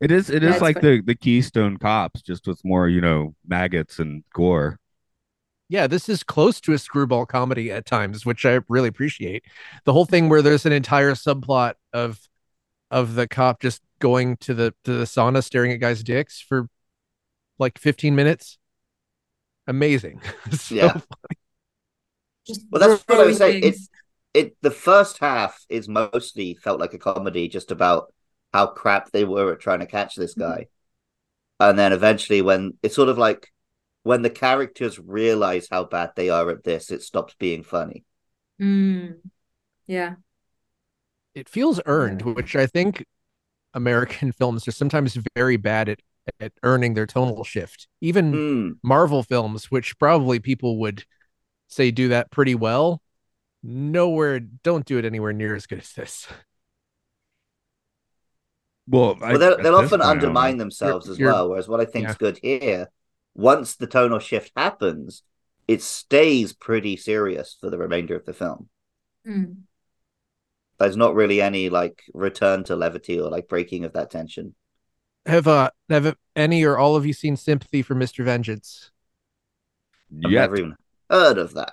[0.00, 0.82] It is it Yeah, is it's like fun.
[0.82, 4.78] the the Keystone Cops, just with more you know maggots and gore.
[5.68, 9.44] yeah, this is close to a screwball comedy at times, which I really appreciate.
[9.84, 12.18] The whole thing where there's an entire subplot of
[12.90, 16.68] of the cop just going to the to the sauna staring at guys' dicks for
[17.58, 18.58] like 15 minutes.
[19.70, 20.20] Amazing.
[20.52, 21.00] So Yeah.
[22.46, 23.62] Just Well, that's what I was throwing saying.
[23.62, 23.76] It,
[24.35, 28.12] it the first half is mostly felt like a comedy just about
[28.52, 30.61] how crap they were at trying to catch this Mm-hmm.
[30.61, 30.68] guy.
[31.61, 33.48] And then eventually when it's sort of like
[34.04, 38.04] when the characters realize how bad they are at this, it stops being funny.
[38.61, 39.20] Mm.
[39.87, 40.16] Yeah.
[41.35, 43.04] it feels earned, which I think
[43.74, 46.00] American films are sometimes very bad at
[46.38, 47.88] at earning their tonal shift.
[48.00, 48.70] Even Hmm.
[48.83, 51.04] Marvel films, which probably people would
[51.68, 53.02] say do that pretty well,
[53.62, 56.26] nowhere don't do it anywhere near as good as this.
[58.88, 60.64] Well, I- Well, they'll, they'll often point, I don't undermine know.
[60.64, 61.48] themselves You're- as you're- well.
[61.50, 62.18] Whereas what I think is yeah.
[62.18, 62.90] good here,
[63.35, 65.22] once the tonal shift happens,
[65.68, 68.68] it stays pretty serious for the remainder of the film.
[69.26, 69.62] Mm.
[70.78, 74.54] There's not really any like return to levity or like breaking of that tension.
[75.26, 78.24] Have uh have any or all of you seen Sympathy for Mr.
[78.24, 78.90] Vengeance?
[80.24, 80.37] I've Yet.
[80.37, 80.76] never even
[81.11, 81.72] heard of that.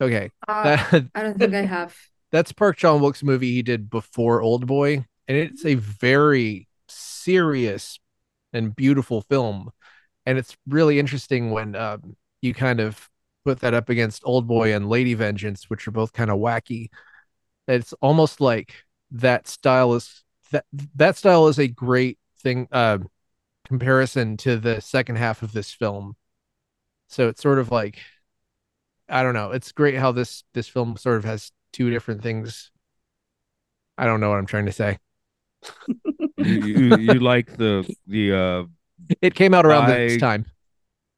[0.00, 0.30] Okay.
[0.48, 1.96] Uh, That I don't think I have.
[2.32, 7.98] that's Park Chan-wook's movie he did before Old Boy, and it's a very serious
[8.52, 9.70] and beautiful film.
[10.26, 13.08] And it's really interesting when um, you kind of
[13.44, 16.90] put that up against Old Boy and Lady Vengeance, which are both kind of wacky.
[17.68, 18.74] It's almost like
[19.12, 20.64] that style is that
[20.96, 22.98] that style is a great thing uh
[23.66, 26.16] comparison to the second half of this film.
[27.08, 27.98] So it's sort of like
[29.08, 29.50] I don't know.
[29.52, 32.70] It's great how this this film sort of has two different things.
[33.98, 34.98] I don't know what I'm trying to say.
[36.38, 38.64] you, you, you like the the uh
[39.20, 40.46] It came out around I- this time.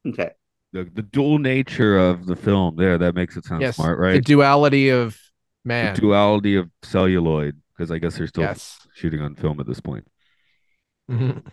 [0.05, 0.31] Okay.
[0.73, 4.13] the, the dual nature of the film there that makes it sound Yes, smart right?
[4.13, 5.17] the duality of
[5.63, 5.85] man.
[5.85, 5.95] the man.
[6.01, 8.79] duality of celluloid because i guess they're still Yes.
[8.93, 10.05] shooting on film at this point
[11.07, 11.43] Mhm.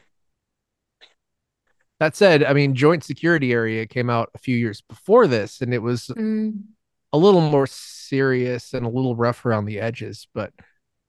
[1.98, 5.74] That said, I mean, Joint Security Area came out a few years before this, and
[5.74, 6.64] it was Mm,
[7.12, 10.52] a little more serious and a little rough around the edges, but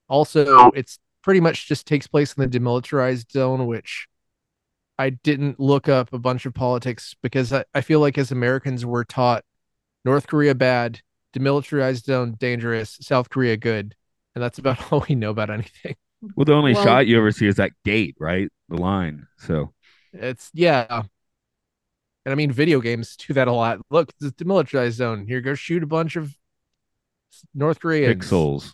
[0.09, 4.07] also it's pretty much just takes place in the demilitarized zone, which
[4.99, 8.85] I didn't look up a bunch of politics because I, I feel like as Americans
[8.85, 9.45] we're taught
[10.05, 11.01] North Korea bad,
[11.35, 13.95] demilitarized zone dangerous, South Korea good.
[14.35, 15.95] And that's about all we know about anything.
[16.35, 19.73] Well the only Well- shot you ever see is that gate right the line so
[20.13, 21.03] It's yeah.
[22.25, 23.79] And I mean video games do that a lot.
[23.89, 25.25] Look, the demilitarized zone.
[25.25, 26.35] Here go shoot a bunch of
[27.53, 28.15] North Koreans.
[28.25, 28.73] pixels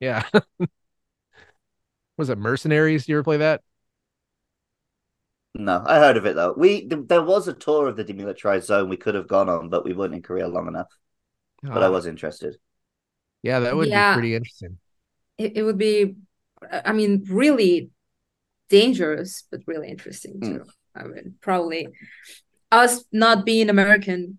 [0.00, 0.24] Yeah.
[2.16, 3.08] Was it Mercenaries?
[3.08, 3.60] You ever play that?
[5.54, 6.52] No, I heard of it though.
[6.56, 9.68] We th- there was a tour of the demilitarized zone we could have gone on,
[9.68, 10.88] but we weren't in Korea long enough.
[11.62, 12.58] But I Ah, was interested.
[13.42, 14.14] Yeah, that would Yeah.
[14.14, 14.78] be pretty interesting.
[15.38, 16.16] it, it would be,
[16.72, 17.90] I mean, really
[18.68, 20.46] dangerous, but really interesting Mm.
[20.46, 20.64] too.
[20.94, 21.88] I mean, probably
[22.70, 24.38] us not being American,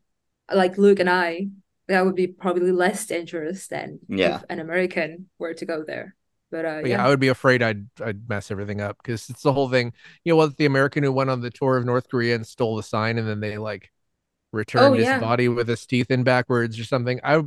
[0.53, 1.49] like Luke and I,
[1.87, 4.37] that would be probably less dangerous than Yeah.
[4.37, 6.15] if an American were to go there.
[6.51, 9.29] But uh, But yeah, yeah, I would be afraid I'd I'd mess everything up because
[9.29, 9.93] it's the whole thing.
[10.23, 10.57] You know what?
[10.57, 13.27] The American who went on the tour of North Korea and stole the sign, and
[13.27, 13.91] then they like
[14.51, 15.19] returned his yeah.
[15.19, 17.19] body with his teeth in backwards or something.
[17.23, 17.43] I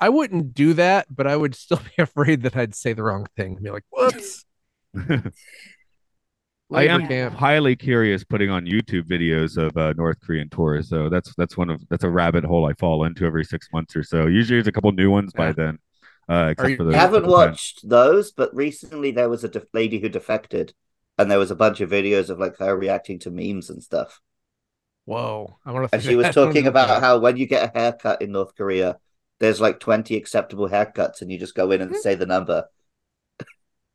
[0.00, 3.26] I wouldn't do that, but I would still be afraid that I'd say the wrong
[3.36, 4.44] thing and be like, "Whoops."
[6.72, 7.34] I am camp.
[7.34, 10.88] highly curious putting on YouTube videos of uh, North Korean tours.
[10.88, 13.94] So that's that's one of that's a rabbit hole I fall into every six months
[13.94, 14.26] or so.
[14.26, 15.52] Usually, there's a couple new ones by Yeah.
[15.52, 15.78] then.
[16.28, 17.50] Uh, except you- for You the I haven't couple times.
[17.52, 20.74] watched those, but recently there was a def- lady who defected,
[21.16, 24.20] and there was a bunch of videos of like her reacting to memes and stuff.
[25.04, 25.58] Whoa!
[25.64, 25.94] I want to.
[25.94, 28.98] And she was talking about how when you get a haircut in North Korea,
[29.38, 31.98] there's like 20 acceptable haircuts, and you just go in and hmm.
[31.98, 32.66] say the number.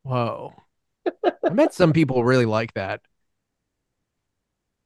[0.02, 0.54] Whoa!
[1.44, 3.00] I bet some people really like that.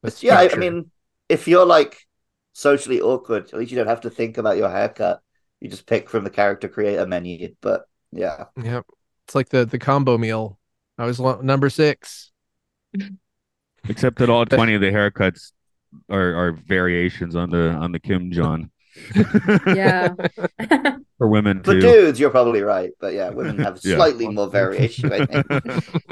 [0.02, 0.90] The yeah, I, I mean,
[1.28, 2.06] if you're like
[2.52, 5.20] socially awkward, at least you don't have to think about your haircut.
[5.60, 7.54] You just pick from the character creator menu.
[7.60, 8.86] But yeah, Yep.
[9.26, 10.58] It's like the the combo meal.
[10.98, 12.30] I was lo- number six.
[13.88, 15.52] Except that all twenty of the haircuts
[16.08, 18.70] are, are variations on the on the Kim Jong
[19.66, 20.14] yeah.
[21.18, 21.80] for women for too.
[21.80, 22.90] dudes, you're probably right.
[23.00, 23.96] But yeah, women have Yeah.
[23.96, 25.12] slightly more variation.
[25.12, 25.84] I think.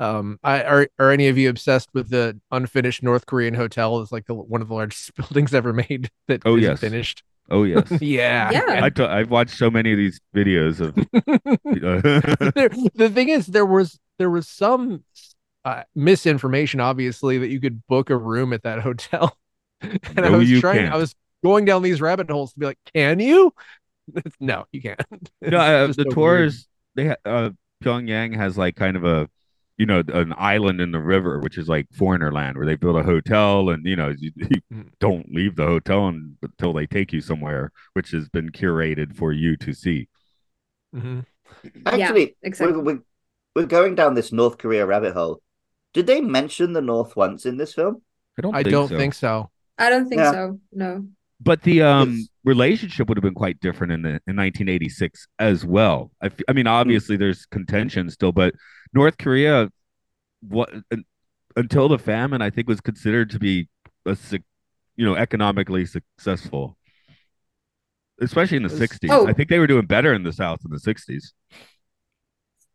[0.00, 4.00] Um, I are are any of you obsessed with the unfinished North Korean hotel?
[4.00, 6.80] It's like the one of the largest buildings ever made that Oh, isn't yes.
[6.80, 7.22] finished.
[7.50, 8.50] Oh yes, yeah.
[8.50, 8.80] Yeah.
[8.84, 10.98] I t- I've watched so many of these videos of.
[10.98, 15.04] uh, there, the thing is, there was there was some
[15.64, 19.36] uh, misinformation, obviously, that you could book a room at that hotel.
[20.16, 20.94] and I was you trying, can't.
[20.94, 21.14] I was
[21.44, 23.52] going down these rabbit holes to be like, can you?
[24.40, 25.00] no, you can't.
[25.40, 26.14] no, uh, the just so weird.
[26.14, 27.50] tours they ha- uh,
[27.82, 29.28] Pyongyang has like kind of a
[29.78, 32.96] you know an island in the river which is like foreigner land where they build
[32.96, 34.88] a hotel and you know you, you Mm.
[35.00, 39.32] don't leave the hotel un- until they take you somewhere which has been curated for
[39.32, 40.08] you to see.
[40.94, 41.20] mm-hmm.
[41.86, 42.76] Actually, exactly.
[42.76, 43.02] we're, we're,
[43.56, 45.40] we're going down this North Korea rabbit hole.
[45.92, 48.02] Did they mention the North once in this film?
[48.38, 48.96] I don't I think don't so.
[48.96, 49.50] think so.
[49.78, 50.32] I don't think Yeah.
[50.32, 50.60] so.
[50.72, 51.06] No.
[51.40, 56.12] But the um relationship would have been quite different in the in 1986 as well.
[56.22, 58.54] I, f- I mean, obviously there's contention still, but
[58.94, 59.68] North Korea,
[60.40, 60.72] what
[61.56, 63.68] until the famine, I think was considered to be
[64.06, 64.16] a
[64.96, 66.76] you know economically successful,
[68.20, 69.08] especially in the Was- 60s.
[69.10, 69.26] Oh.
[69.26, 71.32] I think they were doing better in the South in the 60s.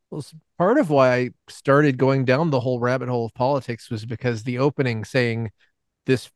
[0.10, 0.26] Well,
[0.58, 4.44] part of why I started going down the whole rabbit hole of politics was because
[4.44, 5.52] the opening saying
[6.06, 6.30] this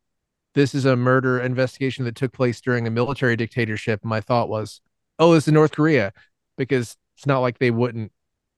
[0.54, 4.04] this is a murder investigation that took place during a military dictatorship.
[4.04, 4.82] My thought was,
[5.20, 6.14] oh, this is North Korea,
[6.58, 8.12] because it's not like they wouldn't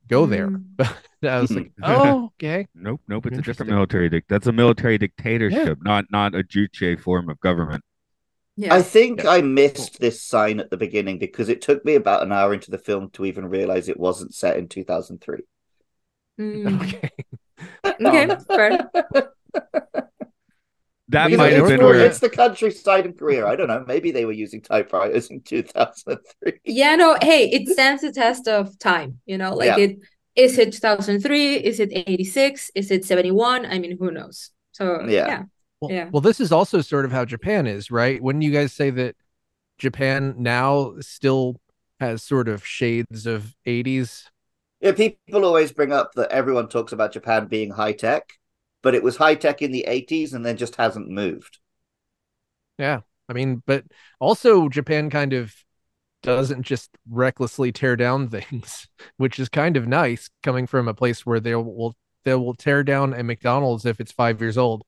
[0.08, 0.50] go there.
[0.50, 0.64] Mm.
[1.24, 2.68] But I was like, oh, okay.
[2.76, 3.26] Nope, nope.
[3.28, 4.10] It's a different military.
[4.10, 7.82] Dic- that's a military dictatorship, not not a juche form of government.
[8.58, 8.74] Yeah.
[8.74, 12.34] I think I missed this sign at the beginning because it took me about an
[12.34, 15.40] hour into the film to even realize it wasn't set in 2003.
[16.42, 16.82] Mm.
[16.82, 17.10] Okay.
[17.86, 20.10] Okay, fair.
[21.10, 23.46] That Because might it's, have been Korea- where it's the countryside in Korea.
[23.46, 23.84] I don't know.
[23.88, 26.54] Maybe they were using typewriters in 2003.
[26.64, 29.84] Yeah, no, hey, it stands the test of time, you know, like Yeah.
[29.84, 29.98] it
[30.36, 33.66] is it 2003, is it 86, is it 71?
[33.68, 34.50] I mean, who knows?
[34.72, 35.28] So, Yeah.
[35.28, 35.44] yeah.
[35.82, 36.10] Well, Yeah.
[36.12, 38.20] well, this is also sort of how Japan is, right?
[38.24, 39.16] Wouldn't you guys say that
[39.78, 41.58] Japan now still
[42.00, 44.24] has sort of shades of 80s?
[44.82, 48.34] Yeah, people always bring up that everyone talks about Japan being high tech,
[48.84, 51.58] but it was high tech in the 80s and then just hasn't moved.
[52.78, 53.02] Yeah.
[53.30, 53.86] I mean, but
[54.20, 55.54] also Japan kind of
[56.22, 61.26] doesn't just recklessly tear down things, which is kind of nice coming from a place
[61.26, 64.84] where they will they will tear down a McDonald's if it's five years old.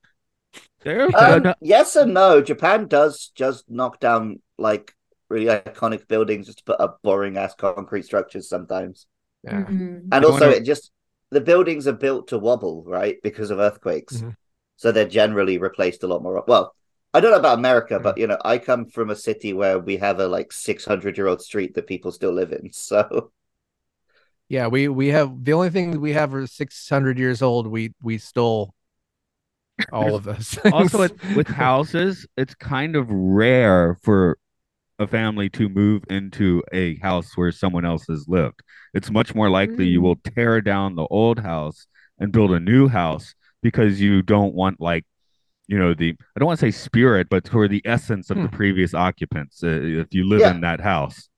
[0.86, 2.42] Um, yes and no.
[2.42, 4.94] Japan does just knock down like
[5.30, 9.08] really iconic buildings just to put up boring ass concrete structures sometimes.
[9.44, 9.64] Yeah.
[9.64, 10.08] Mhm.
[10.12, 10.92] And You also, wanna- it just
[11.36, 13.18] the buildings are built to wobble, right?
[13.22, 14.22] Because of earthquakes.
[14.22, 14.36] Mhm.
[14.78, 16.44] So they're generally replaced a lot more.
[16.48, 16.76] Well,
[17.14, 18.04] I don't know about America, Mm.
[18.04, 21.28] but you know, I come from a city where we have a like 600 year
[21.28, 22.72] old street that people still live in.
[22.74, 23.32] So
[24.48, 27.68] Yeah, we we have the only thing we have are 600 years old.
[27.68, 28.74] We we stole
[29.92, 30.50] all of those.
[30.64, 30.74] Things.
[30.74, 34.38] also with, with houses, it's kind of rare for
[35.00, 38.62] a family to move into a house where someone else has lived.
[38.94, 40.04] It's much more likely you Mm.
[40.04, 41.88] will tear down the old house
[42.20, 45.06] and build a new house because you don't want like
[45.68, 48.50] you know the I don't want to say spirit, but for the essence of the
[48.50, 48.56] Hmm.
[48.56, 49.64] previous occupants.
[49.64, 50.52] Uh, if you live Yeah.
[50.52, 51.30] in that house,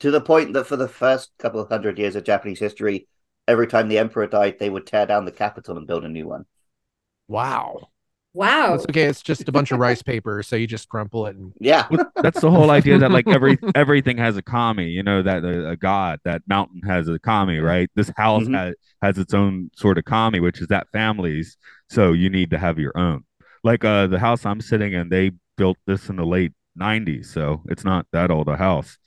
[0.00, 3.08] to the point that for the first couple of hundred years of Japanese history,
[3.48, 6.26] every time the emperor died, they would tear down the capital and build a new
[6.28, 6.46] one.
[7.28, 7.88] wow.
[8.34, 8.72] Wow.
[8.72, 9.04] That's okay.
[9.04, 11.86] It's just a bunch of rice paper, so you just crumple it and Yeah.
[12.16, 15.70] That's the whole idea that like every everything has a kami you know that a,
[15.70, 18.54] a god that mountain has a kami right this house Mhm.
[18.58, 21.56] has has its own sort of kami which is that family's
[21.88, 23.24] so you need to have your own
[23.62, 27.62] like uh the house i'm sitting in they built this in the late 90s so
[27.68, 28.98] it's not that old a house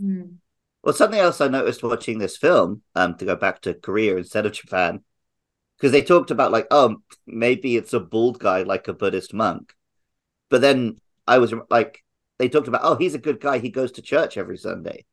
[0.00, 0.36] Mm.
[0.84, 4.46] Well, something else I noticed watching this film, um, to go back to Korea instead
[4.46, 5.00] of Japan,
[5.78, 9.74] because they talked about like, oh, maybe it's a bald guy like a Buddhist monk,
[10.50, 12.02] but then I was like,
[12.38, 13.58] they talked about, oh, he's a good guy.
[13.58, 15.04] He goes to church every Sunday.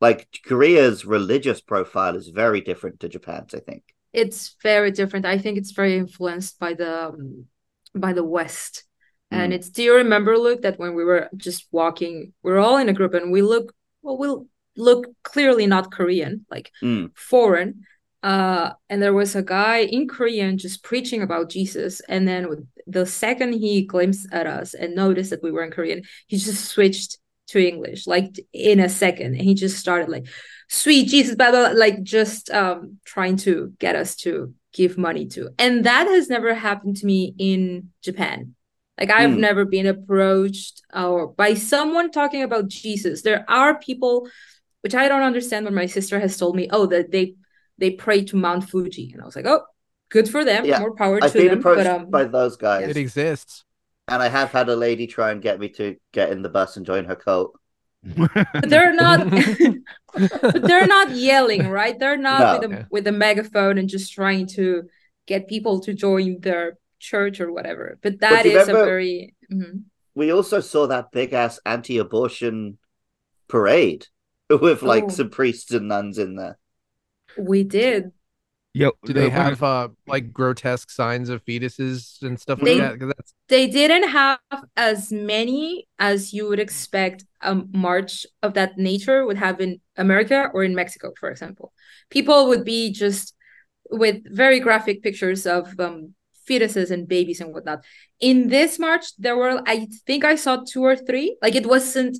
[0.00, 3.82] Like Korea's religious profile is very different to Japan's, I think.
[4.12, 5.26] It's very different.
[5.26, 7.46] I think it's very influenced by the um,
[7.94, 8.84] by the West.
[9.30, 9.56] And Mm.
[9.56, 12.88] it's do you remember, Luke, that when we were just walking, we are all in
[12.88, 14.46] a group and we look well, we'll
[14.76, 17.10] look clearly not Korean, like Mm.
[17.14, 17.84] foreign.
[18.22, 22.00] Uh, and there was a guy in Korean just preaching about Jesus.
[22.08, 26.02] And then the second he glimpsed at us and noticed that we were in Korean,
[26.26, 29.34] he just switched to English, like in a second.
[29.34, 30.26] And he just started like,
[30.68, 35.26] sweet Jesus, blah, blah, blah, like just um trying to get us to give money
[35.26, 35.50] to.
[35.58, 38.54] And that has never happened to me in Japan.
[38.98, 39.40] Like I've Hmm.
[39.40, 43.22] never been approached or by someone talking about Jesus.
[43.22, 44.28] There are people
[44.82, 47.34] which I don't understand when my sister has told me, oh, that they
[47.78, 49.10] they pray to Mount Fuji.
[49.12, 49.62] And I was like, oh,
[50.10, 50.64] good for them.
[50.64, 51.58] Yeah, More power I've to been them.
[51.60, 53.64] approached But um by those guys, it exists.
[54.08, 56.76] and I have had a lady try and get me to get in the bus
[56.76, 57.58] and join her cult.
[58.02, 58.30] but
[58.68, 59.28] they're not
[60.14, 61.98] but they're not yelling, right?
[61.98, 62.52] They're not No.
[62.58, 62.84] with a Yeah.
[62.90, 64.84] with a megaphone and just trying to
[65.26, 67.98] get people to join their church or whatever.
[68.02, 69.82] But that you is a remember- very mhm.
[70.14, 72.78] we also saw that big ass anti-abortion
[73.48, 74.06] parade
[74.50, 75.08] with like Oh.
[75.08, 76.56] some priests and nuns in there.
[77.38, 78.12] We did.
[78.74, 82.98] yeah Do they when have uh like grotesque signs of fetuses and stuff They- like
[83.00, 83.06] that?
[83.16, 84.40] that's They didn't have
[84.76, 90.38] as many as you would expect a march of that nature would have in America
[90.54, 91.72] or in Mexico, for example.
[92.10, 93.34] People would be just
[93.90, 96.14] with very graphic pictures of um,
[96.48, 97.80] fetuses and babies and whatnot.
[98.20, 101.36] In this march, there were, I think I saw two or three.
[101.40, 102.18] Like it wasn't,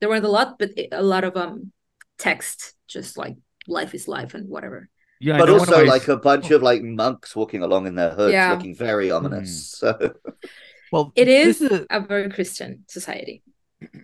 [0.00, 1.72] there weren't a lot, but it- a lot of um
[2.18, 3.36] text, just like
[3.70, 4.88] life is life and whatever.
[5.20, 7.86] yeah but know one of also my- like a bunch of like monks walking along
[7.86, 8.52] in their hoods, Yeah.
[8.52, 9.50] looking very ominous.
[9.80, 10.14] So
[10.92, 13.42] well, It is is a very Christian society.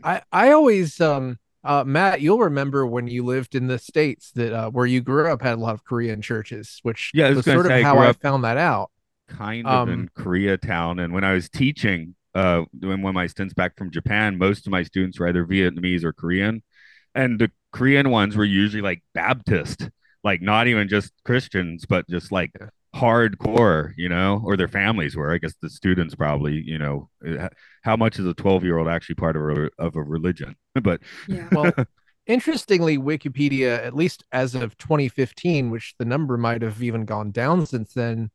[0.05, 4.53] I I always um uh Matt, you'll remember when you lived in the states that
[4.53, 7.39] uh, where you grew up had a lot of Korean churches, which Yeah, I was
[7.39, 8.91] was sort of say, I how grew I found that out.
[9.29, 11.03] kind of in Um, Koreatown.
[11.03, 14.67] And when I was teaching, uh, when one of my stints back from Japan, most
[14.67, 16.63] of my students were either Vietnamese or Korean,
[17.15, 19.91] and the Korean ones were usually like Baptist,
[20.25, 22.53] like not even just Christians, but just like
[22.95, 25.33] hardcore, you know, or their families were.
[25.33, 27.49] I guess the students probably, you know, uh,
[27.83, 30.57] how much is a twelve year old actually part of a of a religion?
[30.83, 31.49] But Yeah.
[31.53, 31.73] Well,
[32.27, 37.67] Interestingly, Wikipedia, at least as of 2015, which the number might have even gone down
[37.67, 38.31] since then,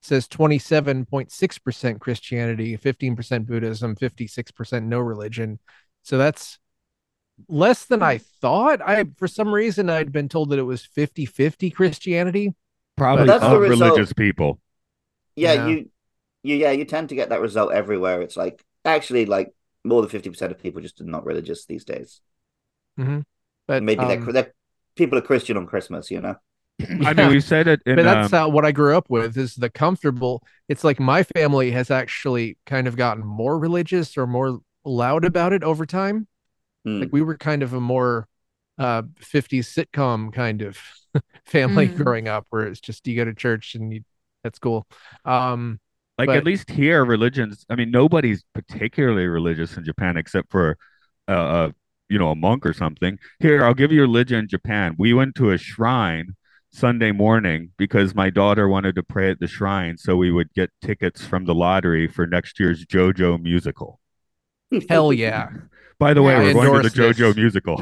[0.00, 5.58] says 27.6% Christianity, 15% Buddhism, 56% no religion.
[6.02, 6.60] So that's
[7.48, 8.80] less than I thought.
[8.82, 12.54] I for some reason I'd been told that it was 50-50 Christianity.
[12.96, 13.92] Probably that's the not result.
[13.92, 14.60] religious people.
[15.36, 15.66] Yeah, Yeah.
[15.68, 15.90] you,
[16.42, 18.20] you, yeah, you tend to get that result everywhere.
[18.22, 21.84] It's like actually like more than fifty percent of people just are not religious these
[21.84, 22.20] days.
[23.66, 24.54] But Maybe um, they're, they're
[24.96, 26.36] people are Christian on Christmas, you know.
[27.04, 29.36] I mean, we said it in but that's um, how what I grew up with
[29.36, 30.42] is the comfortable.
[30.68, 35.52] It's like my family has actually kind of gotten more religious or more loud about
[35.52, 36.26] it over time.
[36.84, 37.00] Hmm.
[37.00, 38.26] Like we were kind of a more
[38.78, 40.78] uh 50s sitcom kind of
[41.46, 41.96] family Mm.
[41.96, 44.02] growing up where it's just you go to church and you
[44.42, 44.86] that's cool.
[45.24, 45.78] Um
[46.18, 50.76] like but- at least here religions i mean nobody's particularly religious in japan except for
[51.28, 51.70] uh, uh
[52.10, 55.34] you know a monk or something here i'll give you religion in japan we went
[55.34, 56.36] to a shrine
[56.70, 60.70] sunday morning because my daughter wanted to pray at the shrine so we would get
[60.82, 63.98] tickets from the lottery for next year's jojo musical
[64.88, 65.48] hell yeah.
[66.02, 67.36] By the way Yeah, we're going to the jojo this.
[67.36, 67.76] musical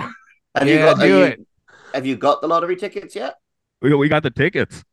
[0.55, 1.47] Have Yeah, you got, do are you- it.
[1.95, 3.35] Have you got the lottery tickets yet?
[3.83, 4.85] we, we got the tickets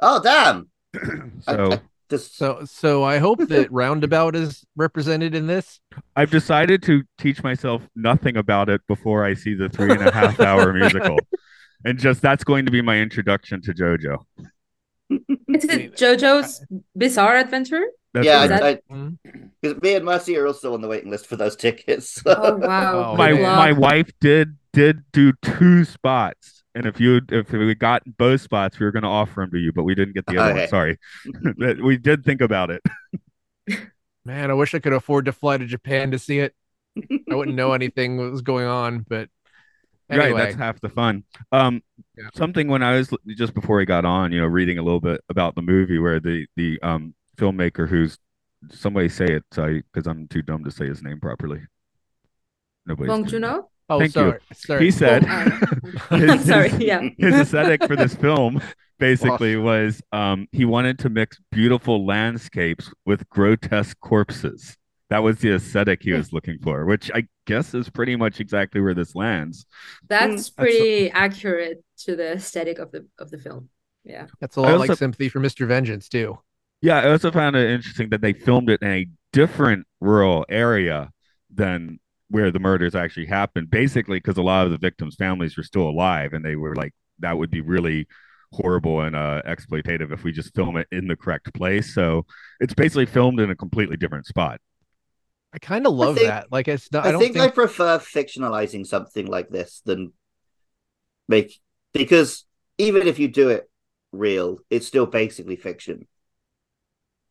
[0.00, 0.68] Oh damn!
[1.48, 5.80] I- so I just So so I hope that Roundabout is represented in this.
[6.16, 10.12] i've decided to teach myself nothing about it before i see the three and a
[10.20, 11.18] half hour musical
[11.86, 14.14] and just that's going to be my introduction to jojo
[15.10, 16.64] Is it JoJo's
[16.96, 17.84] Bizarre Adventure?
[18.14, 18.60] That's yeah, Is right.
[18.60, 19.18] that- I, Mhm.
[19.60, 22.22] because me and Mercy are also on the waiting list for those tickets.
[22.26, 23.12] Oh wow!
[23.12, 23.56] Oh, my Good man.
[23.56, 28.78] my wife did did do two spots, and if you if we got both spots,
[28.78, 30.60] we were going to offer them to you, but we didn't get the other Okay.
[30.60, 30.68] one.
[30.68, 30.98] Sorry,
[31.82, 32.82] we did think about it.
[34.24, 36.54] Man, I wish I could afford to fly to Japan to see it.
[37.30, 39.28] I wouldn't know anything was going on, but
[40.10, 40.30] anyway.
[40.32, 41.24] Right, that's half the fun.
[41.52, 41.82] Um,
[42.16, 42.28] Yeah.
[42.34, 45.20] something when I was just before we got on, you know, reading a little bit
[45.28, 48.18] about the movie where the the um filmmaker who's
[48.70, 51.60] somebody say it, because I'm too dumb to say his name properly.
[52.86, 53.70] Nobody's Bong doing Joon-ho?
[53.90, 54.38] oh, thank sorry.
[54.48, 54.56] that.
[54.56, 54.84] Sorry.
[54.84, 56.70] He said, Oh, his- sorry.
[56.78, 57.02] Yeah.
[57.18, 58.60] his aesthetic for this film
[58.98, 64.76] basically was um he wanted to mix beautiful landscapes with grotesque corpses
[65.10, 68.80] that was the aesthetic he was looking for which i guess is pretty much exactly
[68.80, 69.66] where this lands
[70.08, 73.70] That's pretty accurate to the aesthetic of the of the film.
[74.04, 74.26] Yeah.
[74.40, 75.66] That's a lot like sympathy for Mr.
[75.66, 76.38] Vengeance too.
[76.80, 81.10] yeah i also found it interesting that they filmed it in a different rural area
[81.52, 81.98] than
[82.30, 85.88] where the murders actually happened basically because a lot of the victims families were still
[85.88, 88.06] alive and they were like that would be really
[88.52, 92.24] horrible and uh exploitative if we just film it in the correct place so
[92.60, 94.60] it's basically filmed in a completely different spot
[95.52, 96.52] I kind of love think- that.
[96.52, 97.04] Like it's not.
[97.04, 97.44] I, I, don't think, think.
[97.44, 100.12] I prefer fictionalizing something like this than
[101.28, 101.58] make
[101.92, 102.44] because
[102.76, 103.68] even if you do it
[104.12, 106.06] real, it's still basically fiction.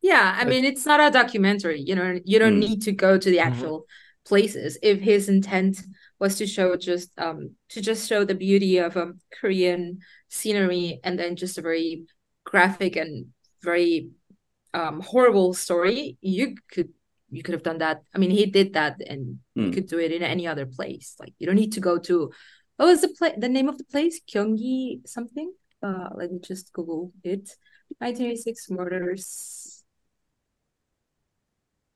[0.02, 2.70] Yeah, I mean it's not a documentary, you know, you don't Mm.
[2.70, 3.46] need to go to the Mhm.
[3.46, 3.86] actual
[4.26, 4.78] places.
[4.82, 5.82] If his intent
[6.20, 10.00] was to show just um to just show the beauty of um Korean
[10.30, 12.06] scenery and then just a very
[12.46, 13.28] graphic and
[13.64, 14.10] very
[14.74, 16.90] um horrible story, you could
[17.30, 18.02] you could have done that.
[18.14, 19.74] I mean, he did that and you Mm.
[19.74, 21.16] could do it in any other place.
[21.20, 22.32] Like you don't need to go to
[22.78, 24.22] what was the place the name of the place?
[24.22, 25.52] Gyeonggi something?
[25.82, 27.56] Uh let me just Google it.
[28.00, 29.84] 1986 murders.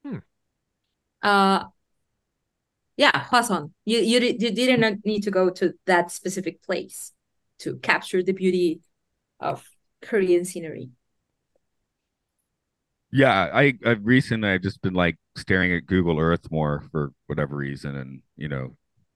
[0.03, 0.17] Hmm.
[1.21, 1.65] Uh,
[2.97, 3.71] yeah, Hwaseong.
[3.85, 7.13] You you di- you didn't need to go to that specific place
[7.59, 8.81] to capture the beauty
[9.39, 9.67] of
[10.01, 10.89] Korean scenery.
[13.11, 17.55] Yeah, I I've recently I've just been like staring at Google Earth more for whatever
[17.55, 18.75] reason, and you know,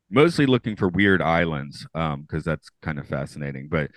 [0.09, 3.67] mostly looking for weird islands, um, because that's kind of fascinating.
[3.69, 3.91] But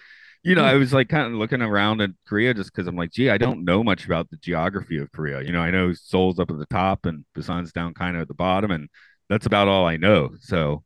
[0.45, 3.13] you know, I was like kind of looking around at Korea just because I'm like,
[3.13, 5.43] gee, I don't know much about the geography of Korea.
[5.43, 8.29] You know, I know Seoul's up at the top and Busan's down kind of at
[8.29, 8.89] the bottom, and
[9.29, 10.31] that's about all I know.
[10.41, 10.85] So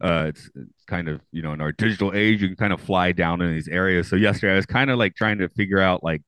[0.00, 2.80] uh it's, it's kind of you know in our digital age you can kind of
[2.80, 5.80] fly down in these areas so yesterday i was kind of like trying to figure
[5.80, 6.22] out like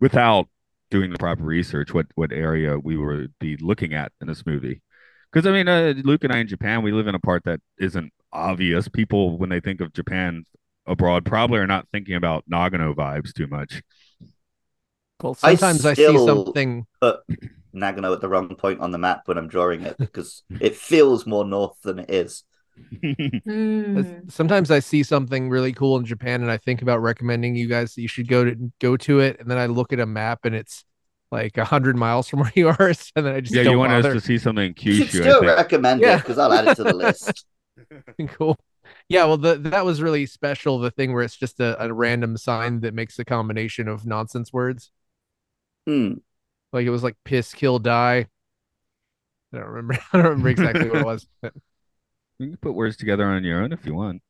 [0.00, 0.46] without
[0.92, 4.82] doing the proper research what what area we would be looking at in this movie
[5.32, 7.60] because i mean uh, luke and i in japan we live in a part that
[7.78, 10.44] isn't obvious people when they think of japan
[10.86, 13.82] abroad probably are not thinking about nagano vibes too much
[15.22, 16.84] Well, I sometimes I, see something.
[17.00, 17.22] But
[17.74, 21.26] Nagano at the wrong point on the map when I'm drawing it because it feels
[21.26, 22.44] more north than it is.
[23.44, 24.28] Hmm.
[24.28, 27.94] Sometimes I see something really cool in Japan, and I think about recommending you guys
[27.94, 29.40] that you should go to go to it.
[29.40, 30.84] And then I look at a map, and it's
[31.30, 33.78] like a hundred miles from where you are, and then I just yeah don't you
[33.78, 34.10] want bother.
[34.16, 35.56] us to see something in You should Kyushu, I still think.
[35.56, 36.14] recommend Yeah.
[36.16, 37.44] it because I'll add it to the list.
[38.28, 38.58] cool.
[39.08, 40.78] Yeah, well, the, that was really special.
[40.78, 44.52] The thing where it's just a, a random sign that makes a combination of nonsense
[44.52, 44.90] words.
[45.86, 46.14] Hmm.
[46.72, 48.26] Like it was like piss, kill, die.
[49.52, 49.98] I don't remember.
[50.12, 51.26] I don't remember exactly what it was.
[51.42, 51.52] but-
[52.42, 54.22] You can put words together on your own if you want.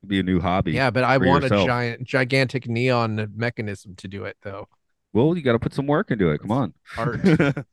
[0.00, 0.72] It'd be a new hobby.
[0.72, 1.62] yeah, but I want yourself.
[1.62, 4.68] a giant, gigantic neon mechanism to do it, though.
[5.12, 6.40] Well, you got to put some work into it.
[6.40, 6.74] Come on.
[6.96, 7.20] Art.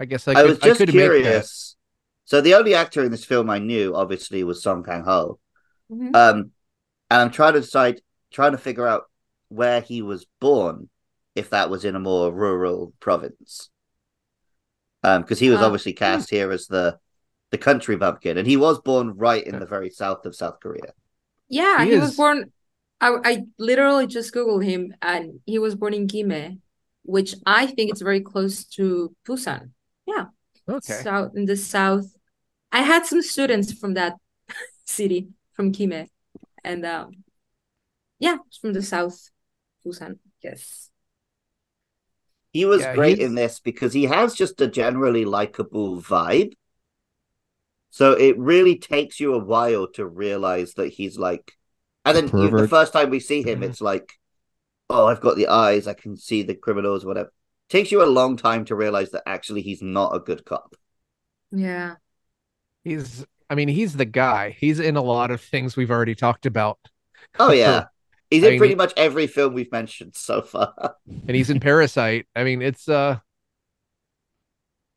[0.00, 1.76] I guess I, I, could, was just I could curious.
[2.24, 5.38] So the only actor in this film I knew, obviously, was Song Kang Ho.
[5.90, 6.14] Mhm.
[6.14, 6.50] Um,
[7.08, 8.00] and I'm trying to decide,
[8.32, 9.04] trying to figure out
[9.48, 10.88] where he was born,
[11.34, 13.70] if that was in a more rural province.
[15.02, 16.98] Um, because he was Uh, obviously cast here as the
[17.50, 20.92] the country bumpkin, and he was born right in the very south of South Korea.
[21.48, 22.52] Yeah, He he, was born.
[23.00, 26.58] I I literally just googled him, and he was born in Gimhae,
[27.04, 29.70] which I think it's very close to Busan.
[30.06, 30.26] Yeah.
[30.68, 30.94] Okay.
[31.02, 32.06] South in the south.
[32.72, 34.14] I had some students from that
[34.84, 36.08] city from Gimhae,
[36.64, 37.12] and um,
[38.18, 39.30] yeah, from the south,
[39.84, 40.18] Busan.
[40.42, 40.90] Yes.
[42.52, 46.54] He was Yeah, great he's- in this because he has just a generally likable vibe.
[47.96, 51.54] So it really takes you a while to realize that he's like,
[52.04, 54.12] and then you, the first time we see him, it's like,
[54.90, 57.32] oh, I've got the eyes, I can see the criminals, whatever.
[57.70, 60.76] Takes you a long time to realize that actually he's not a good cop.
[61.50, 61.94] Yeah.
[62.84, 63.24] He's.
[63.48, 64.50] I mean, he's the guy.
[64.50, 66.78] He's in a lot of things we've already talked about,
[67.38, 67.84] Oh yeah,
[68.30, 70.96] he's I in mean, pretty much every film we've mentioned so far.
[71.06, 72.26] and he's in Parasite.
[72.36, 73.20] I mean, it's uh.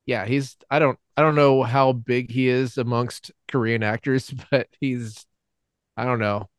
[0.09, 0.57] Yeah, he's.
[0.71, 0.97] I don't.
[1.15, 5.23] I don't know how big he is amongst Korean actors, but he's.
[5.95, 6.49] I don't know.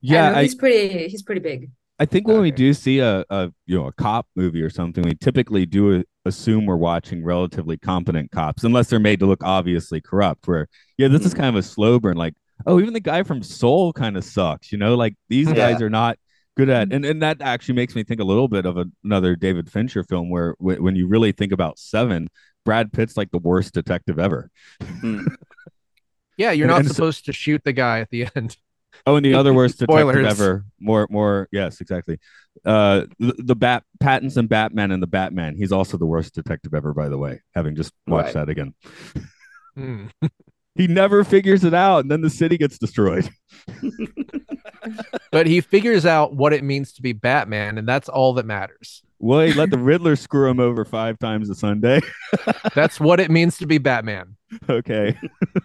[0.00, 1.06] Yeah, no, I, he's pretty.
[1.08, 1.70] He's pretty big.
[2.00, 5.04] I think when we do see a, a you know a cop movie or something,
[5.04, 10.00] we typically do assume we're watching relatively competent cops, unless they're made to look obviously
[10.00, 10.48] corrupt.
[10.48, 11.36] Where yeah, this is Mhm.
[11.38, 12.16] kind of a slow burn.
[12.16, 12.34] Like
[12.66, 14.72] oh, even the guy from Seoul kind of sucks.
[14.72, 15.54] You know, like these Yeah.
[15.54, 16.18] guys are not
[16.56, 19.36] good at, and and that actually makes me think a little bit of a, another
[19.36, 22.28] David Fincher film where w- when you really think about Seven,
[22.64, 24.50] Brad Pitt's like the worst detective ever.
[24.82, 25.26] Hmm.
[26.36, 28.56] Yeah, you're not and so- supposed to shoot the guy at the end.
[29.04, 30.64] Oh, and the other worst detective ever.
[30.78, 31.48] More, more.
[31.50, 32.20] Yes, exactly.
[32.64, 35.56] Uh, the, the Bat Pattinson Batman and the Batman.
[35.56, 36.94] He's also the worst detective ever.
[36.94, 38.46] By the way, having just watched Right.
[38.46, 38.74] that again,
[39.74, 40.06] Hmm.
[40.76, 43.28] he never figures it out, and then the city gets destroyed.
[45.30, 49.02] But he figures out what it means to be Batman, and that's all that matters.
[49.18, 52.00] Well, he let the Riddler screw him over five times a Sunday.
[52.74, 54.36] That's what it means to be Batman.
[54.70, 55.18] okay.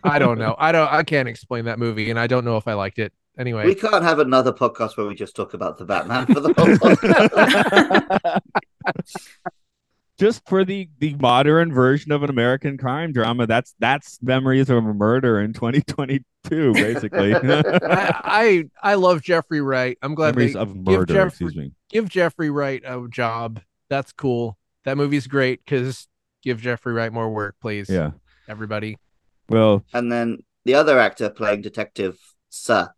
[0.04, 0.56] I don't know.
[0.58, 0.92] I don't.
[0.92, 3.14] I can't explain that movie, and I don't know if I liked it.
[3.38, 6.54] Anyway, We can't have another podcast where we just talk about the Batman for the
[6.54, 6.68] whole
[8.26, 8.42] podcast.
[10.20, 13.48] Just for the the modern version of an American crime drama.
[13.48, 17.34] That's that's memories of a murder in 2022, basically.
[17.36, 19.98] I, I I love Jeffrey Wright.
[20.02, 21.14] I'm glad memories they of give murder.
[21.14, 21.72] Jeffrey- excuse me.
[21.90, 23.60] give Jeffrey Wright a job.
[23.90, 24.58] That's cool.
[24.86, 26.08] That movie's great because
[26.44, 27.90] give Jeffrey Wright more work, please.
[27.90, 28.12] Yeah.
[28.48, 28.98] everybody.
[29.50, 32.18] Well, and then the other actor playing Detective
[32.50, 32.90] Sir.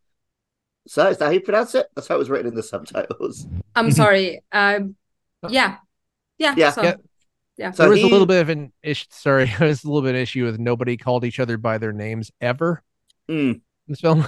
[0.87, 1.87] Sir, is that how you pronounce it?
[1.95, 3.47] That's how it was written in the subtitles.
[3.75, 4.41] I'm sorry.
[4.51, 4.95] Um,
[5.49, 5.77] yeah,
[6.37, 6.53] yeah.
[6.57, 6.71] Yeah.
[6.71, 6.95] So, Yeah.
[7.57, 7.71] yeah.
[7.71, 9.05] So there was he- a little bit of an issue.
[9.11, 11.93] Sorry, there was a little bit of issue with nobody called each other by their
[11.93, 12.81] names ever
[13.27, 14.27] in this film.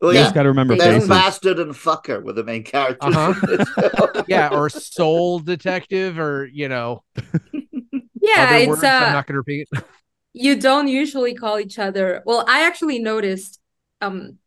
[0.00, 0.24] Well, you yeah.
[0.26, 1.08] just got to remember They Then faces.
[1.08, 3.16] Bastard and Fucker were the main characters.
[3.16, 3.34] Uh-huh.
[3.50, 3.68] in this
[4.14, 4.24] film.
[4.28, 7.02] yeah, or Seoul Detective, or you know,
[8.20, 9.68] Yeah, other it's words I'm uh, not going to repeat.
[10.34, 12.22] you don't usually call each other.
[12.26, 13.60] Well, I actually noticed.
[14.00, 14.38] Um,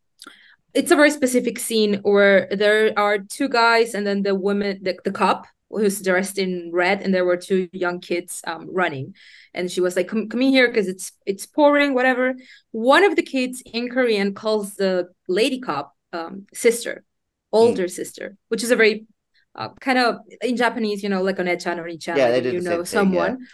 [0.72, 4.98] it's a very specific scene where there are two guys and then the woman, the,
[5.04, 5.46] the cop
[5.78, 9.14] who's dressed in red, and there were two young kids um running,
[9.54, 12.34] and she was like, "Come, come in here because it's it's pouring, whatever."
[12.72, 17.04] One of the kids in Korean calls the lady cop um sister,
[17.52, 19.06] older sister, which is a very
[19.54, 22.42] uh, kind of in Japanese, you know, like on echan or ichan, Yeah, they like,
[22.42, 23.34] did you know thing, yeah.
[23.34, 23.46] someone,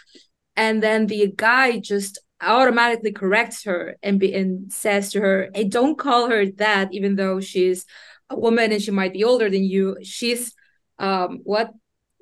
[0.55, 5.65] and then the guy just automatically corrects her and be, and says to her, "Hey,
[5.65, 7.85] don't call her that, even though she's
[8.29, 9.97] a woman and she might be older than you.
[10.03, 10.53] She's
[10.99, 11.71] um what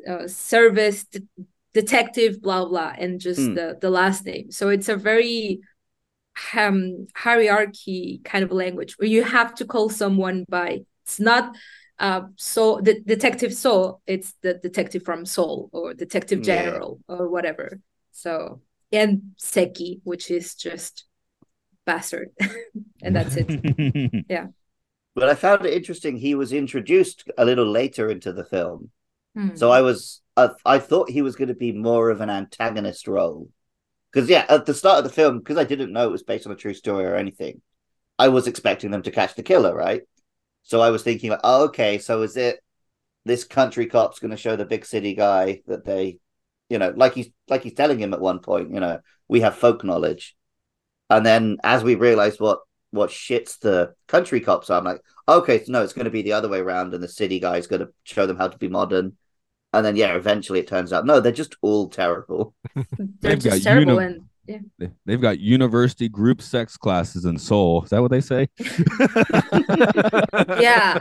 [0.07, 1.21] uh, service de-
[1.73, 3.55] detective, blah blah, and just Hmm.
[3.55, 4.51] the the last name.
[4.51, 5.61] So it's a very
[6.53, 11.55] um hierarchy kind of language where you have to call someone by it's not
[11.99, 16.45] uh so the detective Seoul it's the detective from Seoul or detective Yeah.
[16.61, 17.79] general or whatever
[18.11, 21.05] so and seki which is just
[21.85, 22.29] bastard
[23.01, 24.47] and that's it yeah.
[25.15, 26.17] But I found it interesting.
[26.17, 28.91] He was introduced a little later into the film,
[29.37, 29.55] Hmm.
[29.55, 33.07] so I was I, I thought he was going to be more of an antagonist
[33.07, 33.49] role.
[34.11, 36.47] Because yeah, at the start of the film, because I didn't know it was based
[36.47, 37.61] on a true story or anything,
[38.17, 40.01] I was expecting them to catch the killer, right?
[40.63, 42.59] So I was thinking, like, oh, okay, so is it
[43.25, 46.17] this country cop's going to show the big city guy that they,
[46.69, 49.55] you know, like he's like he's telling him at one point, you know, we have
[49.55, 50.35] folk knowledge,
[51.09, 52.61] and then as we realize what
[52.91, 56.23] what shits the country cops are, I'm like, okay, so no, it's going to be
[56.23, 58.67] the other way around, and the city guy's going to show them how to be
[58.67, 59.17] modern.
[59.73, 62.55] And then, yeah, eventually it turns out, no, they're just all terrible.
[62.75, 62.85] They're
[63.21, 64.57] They've got just terrible uni- and yeah.
[64.79, 67.83] They- They've got university group sex classes in Seoul.
[67.83, 68.47] Is that what they say?
[70.59, 70.99] Yeah.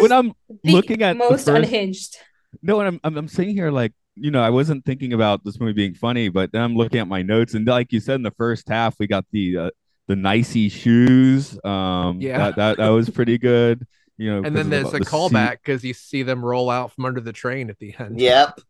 [0.00, 0.32] When I'm
[0.64, 2.16] looking at the most first- unhinged.
[2.62, 5.60] No, and I'm, I'm I'm sitting here like you know I wasn't thinking about this
[5.60, 8.22] movie being funny, but then I'm looking at my notes and like you said in
[8.22, 9.70] the first half we got the uh,
[10.08, 11.58] the nicey shoes.
[11.64, 12.38] Um, Yeah.
[12.38, 13.86] that, that that was pretty good.
[14.18, 16.92] You know, and then there's the- a the callback because you see them roll out
[16.92, 18.20] from under the train at the end.
[18.20, 18.58] yep.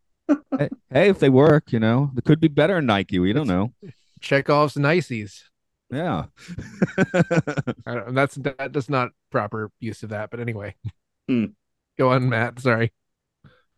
[0.59, 3.17] Hey, hey, if they work, you know, they could be better than Nike.
[3.19, 3.71] We don't know.
[4.19, 5.43] Chekhov's niceys.
[5.89, 6.25] Yeah.
[7.85, 10.75] That's that, that's not proper use of that, but anyway.
[11.29, 11.45] Hmm.
[11.97, 12.59] Go on, Matt.
[12.59, 12.91] Sorry.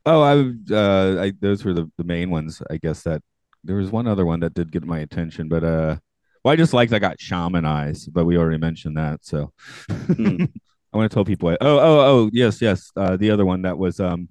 [0.05, 2.61] Oh, I uh, I those were the the main ones.
[2.69, 3.21] I guess that
[3.63, 5.97] there was one other one that did get my attention, but uh,
[6.43, 9.51] well, I just liked I got shaman eyes, but we already mentioned that, so
[9.91, 10.45] Hmm.
[10.91, 11.49] I want to tell people.
[11.49, 12.91] Oh, oh, oh, yes, yes.
[12.95, 14.29] Uh, the other one that was um,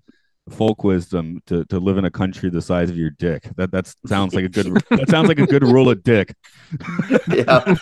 [0.50, 3.48] folk wisdom to to live in a country the size of your dick.
[3.56, 4.66] That that sounds like a good.
[4.90, 6.34] that sounds like a good rule of dick.
[7.28, 7.74] Yeah.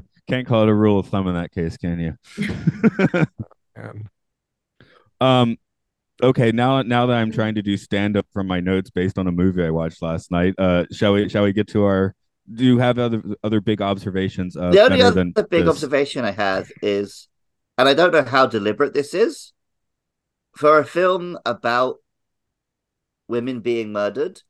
[0.28, 3.24] Can't call it a rule of thumb in that case, can you?
[5.20, 5.58] Um,
[6.22, 9.26] okay, now now that I'm trying to do stand up from my notes based on
[9.26, 12.14] a movie I watched last night, uh, shall we shall we get to our?
[12.52, 14.56] Do you have other other big observations?
[14.56, 15.68] Uh, the only other than big this?
[15.68, 17.28] observation I have is,
[17.78, 19.52] and I don't know how deliberate this is,
[20.56, 21.96] for a film about
[23.28, 24.42] women being murdered,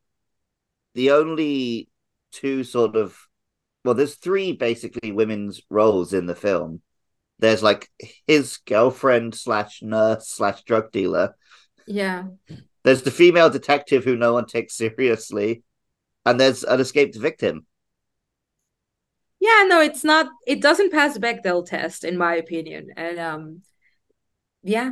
[0.95, 1.89] the only
[2.31, 3.17] two sort of
[3.83, 6.81] well, there's three basically women's roles in the film.
[7.39, 7.89] There's like
[8.27, 11.35] his girlfriend slash nurse slash drug dealer.
[11.87, 12.25] Yeah.
[12.83, 15.63] There's the female detective who no one takes seriously,
[16.25, 17.65] and there's an escaped victim.
[19.41, 22.91] Yeah, no, it's not it doesn't pass the Bechdel test in my opinion.
[22.95, 23.61] And um
[24.61, 24.91] yeah.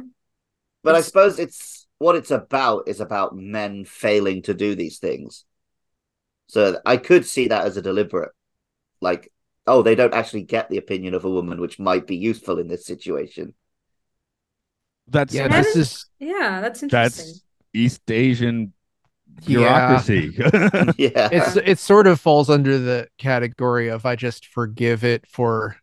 [0.84, 5.46] But I suppose it's what it's about is about men failing to do these things.
[6.48, 8.32] So I could see that as a deliberate,
[9.02, 9.32] like,
[9.68, 12.68] oh, they don't actually get the opinion of a woman, which might be useful in
[12.68, 13.54] this situation.
[15.08, 17.26] That's Yeah, That this is- is Yeah, that's interesting.
[17.26, 17.44] that's
[17.74, 18.68] East Asian Yeah.
[19.46, 20.34] Bureaucracy.
[20.98, 25.78] yeah, it's it sort of falls under the category of I just forgive it for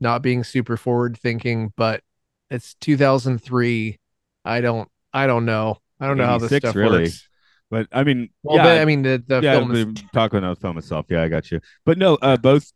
[0.00, 2.02] not being super forward thinking, but
[2.50, 3.98] it's 2003.
[4.44, 5.78] I don't I don't know.
[6.00, 7.04] I don't know how this stuff really.
[7.04, 7.28] works.
[7.70, 10.32] but I mean, Well, yeah, but, I mean the the yeah, film is the- talk
[10.32, 11.06] about the film itself.
[11.08, 11.60] Yeah, I got you.
[11.84, 12.72] But no, uh, both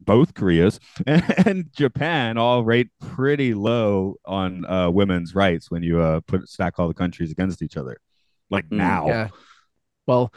[0.00, 6.20] both Koreas and Japan all rate pretty low on uh, women's rights when you uh,
[6.20, 7.98] put stack all the countries against each other.
[8.50, 9.28] Like Mm, now, yeah.
[10.06, 10.32] Well,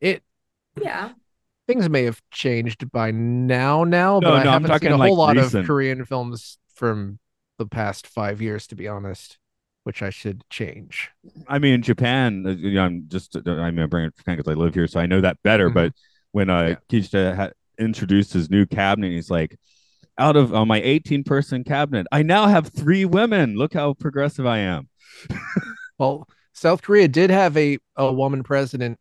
[0.00, 0.22] it
[0.80, 1.12] Yeah.
[1.66, 4.96] things may have changed by now now, No, but I no, I'm haven't seen a
[4.96, 5.62] like, whole lot recent.
[5.64, 7.18] of Korean films from
[7.58, 9.38] the past five years, to be honest,
[9.84, 11.10] which I should change.
[11.48, 12.44] I mean, Japan.
[12.46, 13.36] uh, You know, I'm just.
[13.36, 15.70] I mean, I bring it because I live here, so I know that better.
[15.70, 15.74] Mhm.
[15.74, 15.92] But
[16.32, 19.56] when uh, Kishida had introduced his new cabinet, he's like,
[20.18, 23.56] "Out of uh, my 18 person cabinet, I now have three women.
[23.56, 24.88] Look how progressive I am."
[25.98, 28.98] Well, South Korea did have a, a woman president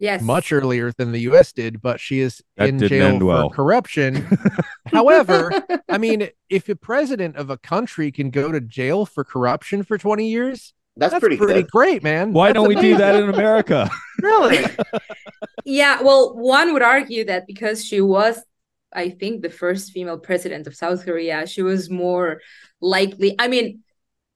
[0.00, 0.20] Yes.
[0.22, 3.50] much earlier than the US did, but she is That in jail for well.
[3.50, 4.26] corruption.
[4.86, 5.50] However,
[5.88, 9.96] I mean, if a president of a country can go to jail for corruption for
[9.96, 12.32] 20 years, that's, that's pretty, pretty great, man.
[12.32, 13.88] Why That's don't we do that in America?
[14.20, 14.64] Really?
[15.64, 18.42] Yeah, well, one would argue that because she was,
[18.92, 22.40] I think, the first female president of South Korea, she was more
[22.80, 23.36] likely.
[23.38, 23.83] I mean,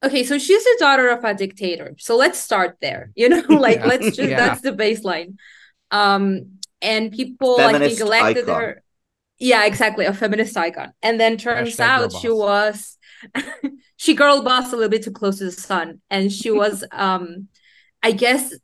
[0.05, 1.95] okay, so she's the daughter of a dictator.
[1.99, 3.11] So let's start there.
[3.15, 3.87] You know, like Yeah.
[3.87, 4.37] let's just Yeah.
[4.37, 5.37] that's the baseline.
[5.91, 8.61] Um, and people I think Feminist elected icon.
[8.61, 8.83] her.
[9.39, 10.93] Yeah, exactly, a feminist icon.
[11.03, 12.99] And then turns Hashtag out she was
[13.97, 16.01] she girl bossed a little bit too close to the sun.
[16.11, 17.49] And she was um
[18.03, 18.55] I guess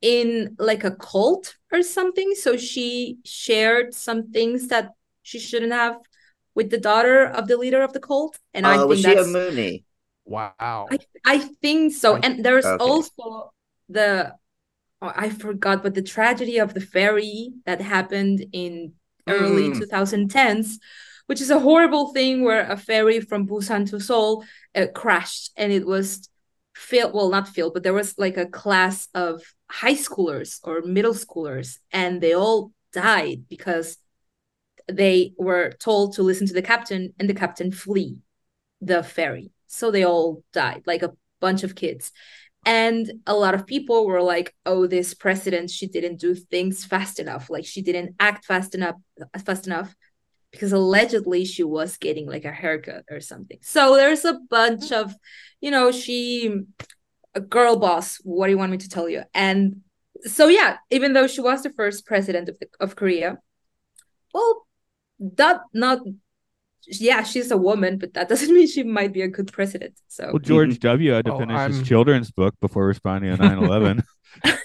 [0.00, 2.34] in like a cult or something.
[2.36, 4.92] So she shared some things that
[5.22, 5.96] she shouldn't have
[6.54, 8.38] with the daughter of the leader of the cult.
[8.54, 9.84] And I Oh, was think she a Moonie?
[10.30, 10.90] Wow.
[10.90, 12.16] I, I think so.
[12.16, 12.78] And there's Okay.
[12.78, 13.52] also
[13.88, 14.34] the
[15.02, 18.94] oh, I forgot, but the tragedy of the ferry that happened in
[19.28, 19.72] early Mm.
[19.72, 20.78] 2010s,
[21.26, 25.72] which is a horrible thing where a ferry from Busan to Seoul uh, crashed and
[25.72, 26.28] it was
[26.74, 31.14] filled, well, not filled, but there was like a class of high schoolers or middle
[31.14, 33.98] schoolers and they all died because
[34.88, 38.18] they were told to listen to the captain and the captain flee
[38.80, 42.12] the ferry so they all died like a bunch of kids.
[42.66, 47.18] And a lot of people were like oh this president she didn't do things fast
[47.18, 47.48] enough.
[47.48, 48.96] Like she didn't act fast enough
[49.44, 49.94] fast enough
[50.50, 53.58] because allegedly she was getting like a haircut or something.
[53.62, 55.00] So there's a bunch mm.
[55.00, 55.14] of
[55.60, 56.60] you know she
[57.34, 59.22] a girl boss what do you want me to tell you?
[59.32, 59.82] And
[60.24, 63.38] so yeah even though she was the first president of, the, of korea
[64.34, 64.66] well
[65.18, 66.00] that not
[66.86, 70.26] yeah she's a woman but that doesn't mean she might be a good president so
[70.32, 71.10] Well, George W.
[71.12, 74.02] had to Oh, finish I'm- his children's book before responding to 9 11.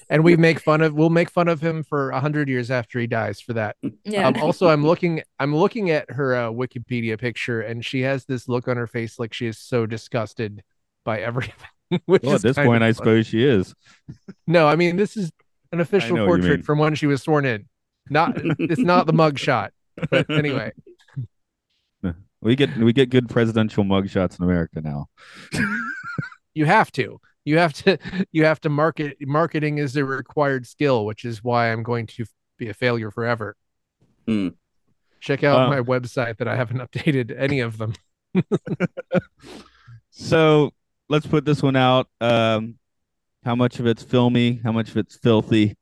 [0.09, 2.99] and we make fun of we'll make fun of him for a hundred years after
[2.99, 3.75] he dies for that.
[4.03, 8.25] yeah Um, also, I'm looking I'm looking at her uh, Wikipedia picture, and she has
[8.25, 10.61] this look on her face like she is so disgusted
[11.03, 11.55] by everything.
[12.05, 13.73] which well, at this point, I suppose she is.
[14.45, 15.31] No, I mean this is
[15.71, 16.47] an official know what you mean.
[16.49, 17.65] portrait from when she was sworn in.
[18.09, 19.73] Not it's not the mug shot.
[20.11, 20.73] But anyway,
[22.41, 25.07] We get we get good presidential mugshots in America now.
[26.53, 27.19] you have to.
[27.43, 27.97] You have to
[28.31, 32.25] you have to market marketing is a required skill, which is why I'm going to
[32.57, 33.55] be a failure forever.
[34.27, 34.49] Hmm.
[35.21, 35.69] Check out Wow.
[35.69, 37.93] my website that I haven't updated any of them.
[40.17, 40.71] So
[41.09, 42.07] let's put this one out.
[42.21, 42.75] Um,
[43.43, 44.61] how much of it's filmy?
[44.63, 45.75] How much of it's filthy?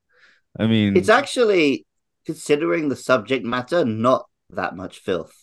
[0.60, 1.86] I mean, It's actually,
[2.26, 5.43] considering the subject matter, not that much filth.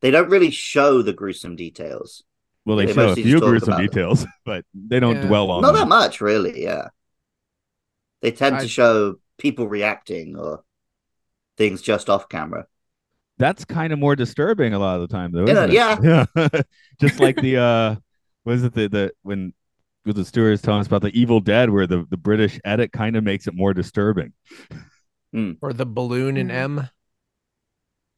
[0.00, 2.22] They don't really show the gruesome details.
[2.64, 3.90] well, they they show a few gruesome about it.
[3.90, 5.26] details, but they don't Yeah.
[5.26, 5.82] dwell on Not them.
[5.82, 6.62] that much, really.
[6.62, 6.88] Yeah,
[8.22, 10.62] they tend I- to show people reacting or
[11.56, 12.66] things just off camera.
[13.38, 15.46] That's kind of more disturbing a lot of the time, though.
[15.46, 16.28] Yeah, isn't it?
[16.54, 16.60] yeah.
[17.00, 17.96] Just like the uh,
[18.44, 19.54] was it the the when
[20.04, 23.16] was the stewards telling us about the Evil Dead, where the the British edit kind
[23.16, 24.32] of makes it more disturbing.
[25.62, 26.52] Or the balloon in Mm.
[26.52, 26.88] M.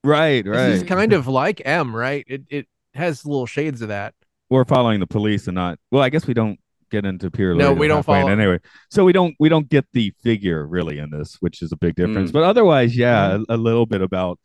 [0.04, 0.68] Right, right.
[0.68, 2.24] This is kind of like M, right?
[2.26, 4.14] It it has little shades of that.
[4.50, 5.78] We're following the police and not.
[5.90, 6.58] Well, I guess we don't
[6.90, 7.54] get into pure.
[7.54, 8.58] No, we don't follow- anyway.
[8.90, 11.94] So we don't we don't get the figure really in this, which is a big
[11.94, 12.30] difference.
[12.30, 12.34] Mm.
[12.34, 14.38] But otherwise, yeah, a, a little bit about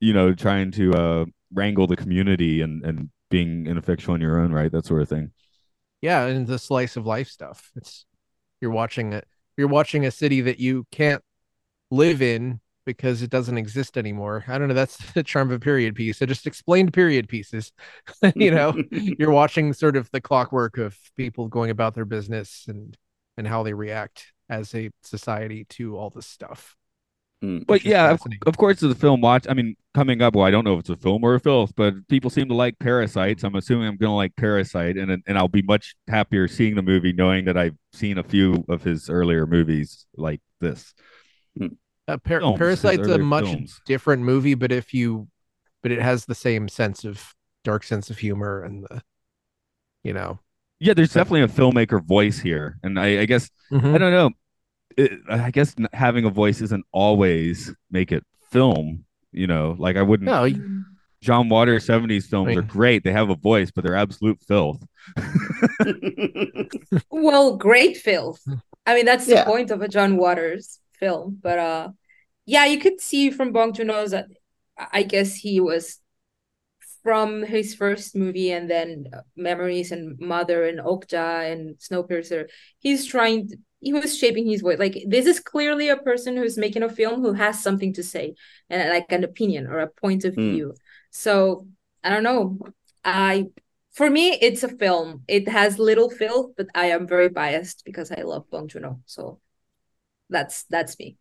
[0.00, 4.52] you know trying to uh wrangle the community and and being ineffectual in your own
[4.52, 5.32] right, that sort of thing.
[6.00, 7.70] Yeah, and the slice of life stuff.
[7.76, 8.06] It's
[8.60, 9.26] you're watching it.
[9.56, 11.22] You're watching a city that you can't
[11.90, 14.44] live in because it doesn't exist anymore.
[14.48, 14.74] I don't know.
[14.74, 16.22] That's the charm of a period piece.
[16.22, 17.72] I just explained period pieces.
[18.34, 22.96] you know, you're watching sort of the clockwork of people going about their business and
[23.36, 26.76] and how they react as a society to all this stuff.
[27.42, 27.66] Mm.
[27.66, 29.46] But yeah, of, of course, the film watch.
[29.48, 30.34] I mean, coming up.
[30.34, 32.54] Well, I don't know if it's a film or a filth, but people seem to
[32.54, 33.42] like Parasites.
[33.42, 36.82] I'm assuming I'm going to like Parasite, and and I'll be much happier seeing the
[36.82, 40.94] movie knowing that I've seen a few of his earlier movies like this.
[42.08, 43.80] Uh, Par- films, Parasite's a much films.
[43.86, 45.28] different movie, but if you,
[45.82, 47.34] but it has the same sense of
[47.64, 49.02] dark sense of humor and the,
[50.02, 50.40] you know,
[50.80, 54.30] Yeah, there's definitely a filmmaker voice here, and I, I guess I don't know.
[54.96, 59.04] It, I guess having a voice isn't always make it film.
[59.32, 60.26] You know, like I wouldn't.
[60.26, 60.84] no, Mm.
[61.22, 64.84] John Waters '70s films I are great; they have a voice, but they're absolute filth.
[67.10, 68.40] well great filth
[68.86, 71.88] i mean that's the point of a john waters film but uh
[72.46, 74.26] yeah you could see from bong joon-ho's that
[74.92, 76.00] i guess he was
[77.02, 82.48] from his first movie and then uh, memories and mother and okja and snowpiercer.
[82.78, 84.78] He's trying to, he was shaping his voice.
[84.78, 88.34] Like this is clearly a person who's making a film who has something to say
[88.70, 90.50] and like an opinion or a point of Hmm.
[90.50, 90.74] view.
[91.10, 91.66] So
[92.04, 92.58] i don't know.
[93.04, 93.46] I
[93.92, 95.24] for me it's a film.
[95.26, 99.40] It has little filth but i am very biased because i love bong joon-ho so
[100.32, 101.16] that's that's me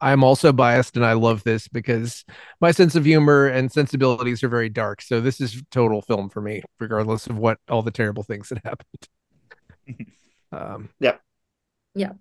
[0.00, 2.24] I'm also biased and I love this because
[2.60, 5.02] my sense of humor and sensibilities are very dark.
[5.02, 8.60] So this is total film for me, regardless of what all the terrible things that
[8.64, 10.06] happened.
[10.52, 11.16] um, yeah.
[11.96, 12.12] Yeah.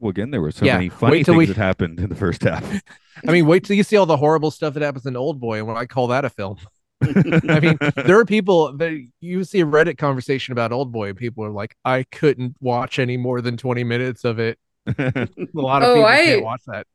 [0.00, 2.08] Well, again, there were so Yeah, many funny wait till things we- that happened in
[2.08, 2.64] the first half.
[3.28, 5.58] I mean, wait till you see all the horrible stuff that happens in Old Boy,
[5.58, 6.56] and when I call that a film.
[7.02, 11.18] I mean, there are people that you see a Reddit conversation about Old Boy, and
[11.18, 14.58] people are like, I couldn't watch any more than 20 minutes of it.
[14.98, 16.86] A lot of Oh, people I- can't watch that.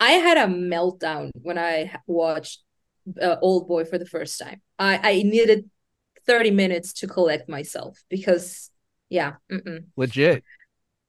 [0.00, 2.62] i had a meltdown when I watched
[3.20, 5.70] uh, old boy for the first time i i needed
[6.26, 8.70] 30 minutes to collect myself because
[9.08, 9.84] yeah mm-mm.
[9.96, 10.44] Legit.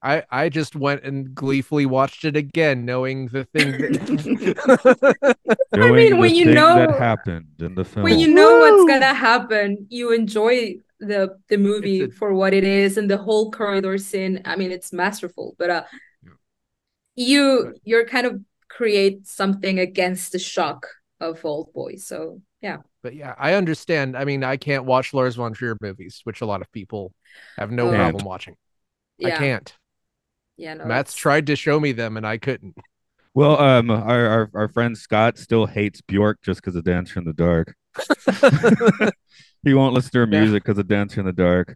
[0.01, 5.35] I, I just went and gleefully watched it again, knowing the thing that
[5.75, 8.03] Knowing mean, when you know- that happened in the film.
[8.05, 12.63] when you know what's gonna happen you enjoy the the movie a- for what it
[12.63, 15.83] is and the whole corridor scene i mean it's masterful but uh
[17.19, 20.87] you you're kind of create something against the shock
[21.19, 21.95] of Old Boy.
[21.97, 22.77] So yeah.
[23.03, 24.17] But yeah, I understand.
[24.17, 27.13] I mean, I can't watch Lars von Trier movies, which a lot of people
[27.57, 27.93] have no Oh.
[27.93, 28.55] problem watching.
[29.17, 29.35] Yeah.
[29.35, 29.73] I can't.
[30.57, 30.73] Yeah.
[30.75, 30.85] No.
[30.85, 32.75] Matt's it's- tried to show me them and I couldn't.
[33.33, 37.25] Well, um, our, our our friend Scott still hates Bjork just because of Dancer in
[37.25, 37.75] the Dark.
[39.63, 41.75] he won't listen to her music because of Dancer in the Dark.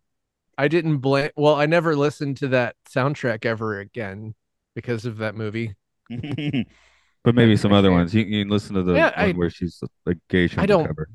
[0.57, 1.31] I didn't blame.
[1.35, 4.35] Well, I never listened to that soundtrack ever again
[4.75, 5.75] because of that movie.
[6.09, 8.13] but maybe some other ones.
[8.13, 10.49] You, you can listen to the Yeah, one I- where she's like gay.
[10.57, 11.09] I don't- Cover.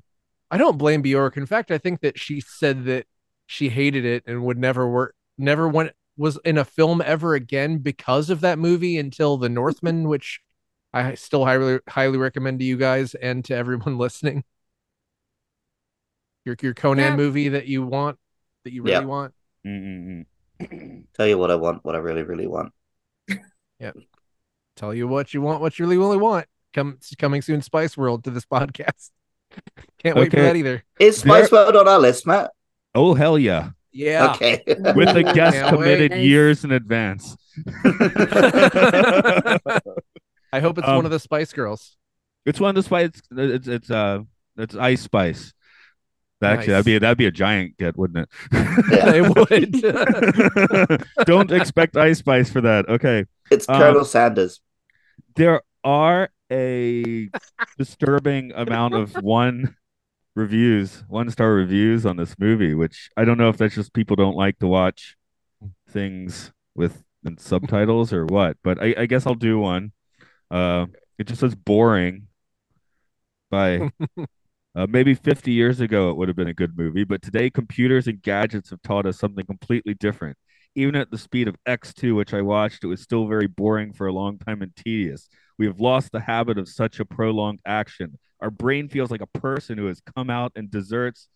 [0.51, 1.37] I don't blame Bjork.
[1.37, 3.07] In fact, I think that she said that
[3.47, 7.79] she hated it and would never work, never went was in a film ever again
[7.79, 10.41] because of that movie until The Northman, which
[10.93, 14.43] I still highly highly recommend to you guys and to everyone listening.
[16.45, 17.17] Your your Conan Yeah.
[17.17, 18.19] movie that you want,
[18.65, 19.01] that you really Yeah.
[19.05, 19.35] want.
[19.67, 20.25] Mm-mm-mm.
[21.15, 22.73] Tell you what I want, what I really, really want.
[24.77, 26.47] Tell you what you want, what you really really want.
[26.75, 29.11] Come coming soon, Spice World to this podcast.
[30.03, 30.85] Can't wait for that either.
[31.01, 32.51] Is Spice World on our list, Matt?
[32.95, 33.71] Oh hell yeah!
[33.93, 34.33] Yeah.
[34.35, 34.63] Okay.
[34.67, 36.21] With the guest can't committed Nice.
[36.21, 37.37] years in advance.
[40.53, 41.97] I hope it's Um, one of the Spice Girls.
[42.47, 43.11] It's one of the spice.
[43.33, 44.21] It's it's uh
[44.57, 45.53] it's ice spice.
[46.41, 46.67] Actually, Nice.
[46.69, 48.29] that'd be that'd be a giant get, wouldn't
[48.91, 49.11] Yeah.
[49.11, 51.05] They would.
[51.27, 52.89] Don't expect ice spice for that.
[52.89, 53.25] Okay.
[53.51, 54.61] It's Um, Colonel Sanders.
[55.37, 57.31] there are a
[57.79, 59.77] disturbing amount of one
[60.35, 64.17] reviews, one star reviews on this movie, which I don't know if that's just people
[64.17, 65.17] don't like to watch
[65.91, 67.03] things with
[67.39, 69.93] subtitles or what, but I, I guess I'll do one.
[70.51, 70.87] Uh,
[71.19, 72.29] it just says boring
[73.51, 73.91] by
[74.75, 78.07] uh, maybe 50 years ago it would have been a good movie, but today computers
[78.07, 80.37] and gadgets have taught us something completely different.
[80.75, 84.07] Even at the speed of X2, which I watched, it was still very boring for
[84.07, 85.29] a long time and tedious.
[85.59, 88.19] We have lost the habit of such a prolonged action.
[88.41, 91.29] Our brain feels like a person who has come out and desserts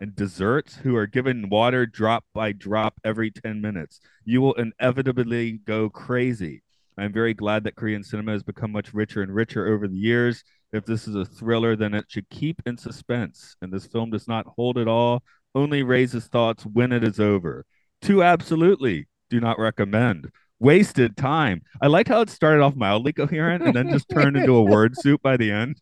[0.00, 4.00] and desserts who are given water drop by drop every 10 minutes.
[4.24, 6.62] You will inevitably go crazy.
[6.96, 10.42] I'm very glad that Korean cinema has become much richer and richer over the years.
[10.72, 13.56] If this is a thriller, then it should keep in suspense.
[13.62, 15.22] And this film does not hold at all,
[15.54, 17.64] only raises thoughts when it is over.
[18.02, 20.30] Two absolutely do not recommend.
[20.60, 21.62] Wasted time.
[21.80, 24.96] I like how it started off mildly coherent and then just turned into a word
[25.00, 25.80] soup by the end.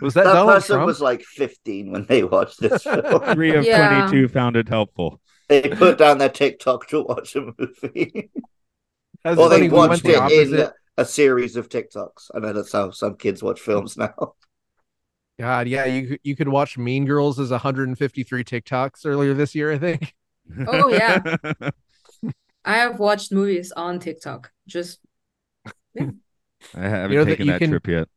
[0.00, 0.86] Was that, That Donald person Trump?
[0.86, 3.02] was like 15 when they watched this film.
[3.34, 4.06] Three of Yeah.
[4.08, 5.20] 22 found it helpful.
[5.48, 8.30] they put down their TikTok to watch a movie.
[9.24, 12.30] That's or funny, they we went watched the it in a series of TikToks.
[12.34, 14.34] I know that's how some kids watch films now.
[15.38, 19.78] God, yeah, you you could watch Mean Girls as 153 TikToks earlier this year, I
[19.78, 20.14] think.
[20.66, 21.36] Oh, yeah.
[22.64, 24.50] I have watched movies on TikTok.
[24.66, 24.98] Just
[25.98, 26.10] I
[26.74, 28.08] haven't You know taken you that can- trip yet.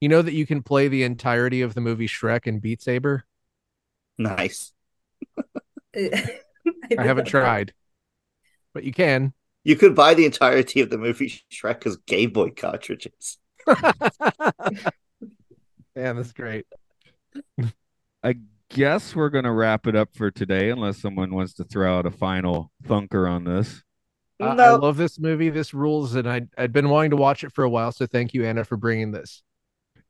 [0.00, 3.24] You know that you can play the entirety of the movie Shrek and Beat Saber?
[4.18, 4.72] Nice.
[5.96, 6.28] I
[6.98, 7.72] haven't tried.
[8.74, 9.32] But you can.
[9.62, 13.38] You could buy the entirety of the movie Shrek as Game Boy cartridges.
[15.96, 16.66] Man, that's great.
[18.22, 18.34] I
[18.74, 22.10] guess we're gonna wrap it up for today, unless someone wants to throw out a
[22.10, 23.82] final thunker on this.
[24.40, 25.48] I- I love this movie.
[25.50, 27.92] This rules, and I I'd been wanting to watch it for a while.
[27.92, 29.42] So thank you, Ana, for bringing this.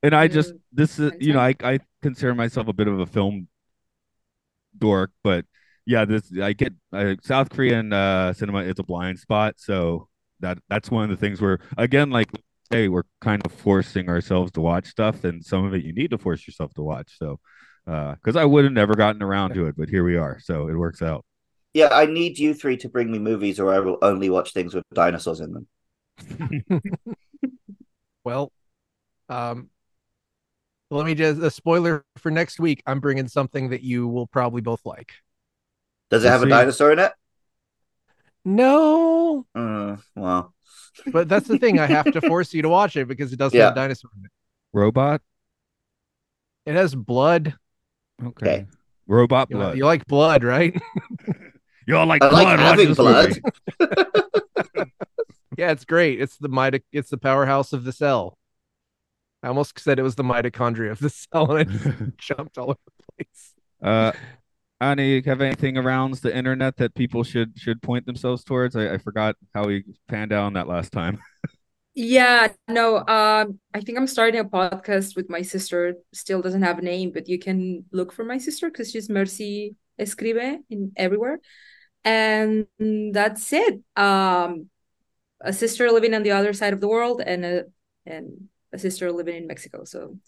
[0.02, 1.54] And I just Mm, this is you know I.
[1.62, 3.48] I consider myself a bit of a film
[4.76, 5.44] dork, but
[5.86, 10.08] yeah, this I get uh, South Korean uh, cinema is a blind spot, so
[10.40, 12.28] that that's one of the things where again like
[12.70, 16.10] hey we're kind of forcing ourselves to watch stuff, and some of it you need
[16.10, 17.16] to force yourself to watch.
[17.18, 17.38] So
[17.86, 20.74] because I would have never gotten around to it, but here we are, so it
[20.74, 21.24] works out.
[21.74, 24.74] yeah, I need you three to bring me movies, or I will only watch things
[24.74, 25.66] with dinosaurs in them.
[28.24, 28.52] Well,
[29.28, 29.68] um,
[30.90, 32.82] let me just a spoiler for next week.
[32.86, 35.12] I'm bringing something that you will probably both like.
[36.08, 37.12] Does it We'll have a dinosaur in it?
[38.46, 40.54] No, Uh, well,
[41.12, 41.78] but that's the thing.
[41.78, 43.66] I have to force you to watch it because it doesn't Yeah.
[43.66, 44.30] have a dinosaur in it.
[44.72, 45.20] Robot,
[46.66, 47.56] It has blood.
[48.28, 48.66] Okay, Okay.
[49.06, 49.76] robot You, blood.
[49.76, 50.80] you like blood, right?
[51.86, 52.60] Y'all like I like blood?
[52.60, 54.88] Watch having blood.
[55.56, 56.20] Yeah, it's great.
[56.20, 58.36] It's the mito- It's the powerhouse of the cell.
[59.40, 62.78] I almost said it was the mitochondria of the cell, and I jumped all over
[62.86, 63.54] the place.
[63.80, 64.10] Uh,
[64.80, 68.74] Annie, have anything around the internet that people should should point themselves towards?
[68.74, 71.20] I, I forgot how we panned out on that last time.
[71.96, 75.94] Yeah, no, um, I think I'm starting a podcast with my sister.
[76.12, 79.76] Still doesn't have a name, but you can look for my sister because she's Mercy
[79.98, 81.38] Escribe in everywhere.
[82.04, 82.66] And
[83.12, 83.80] that's it.
[83.96, 84.70] Um,
[85.40, 87.64] a sister living on the other side of the world and a
[88.06, 89.84] and a sister living in Mexico.
[89.84, 90.18] So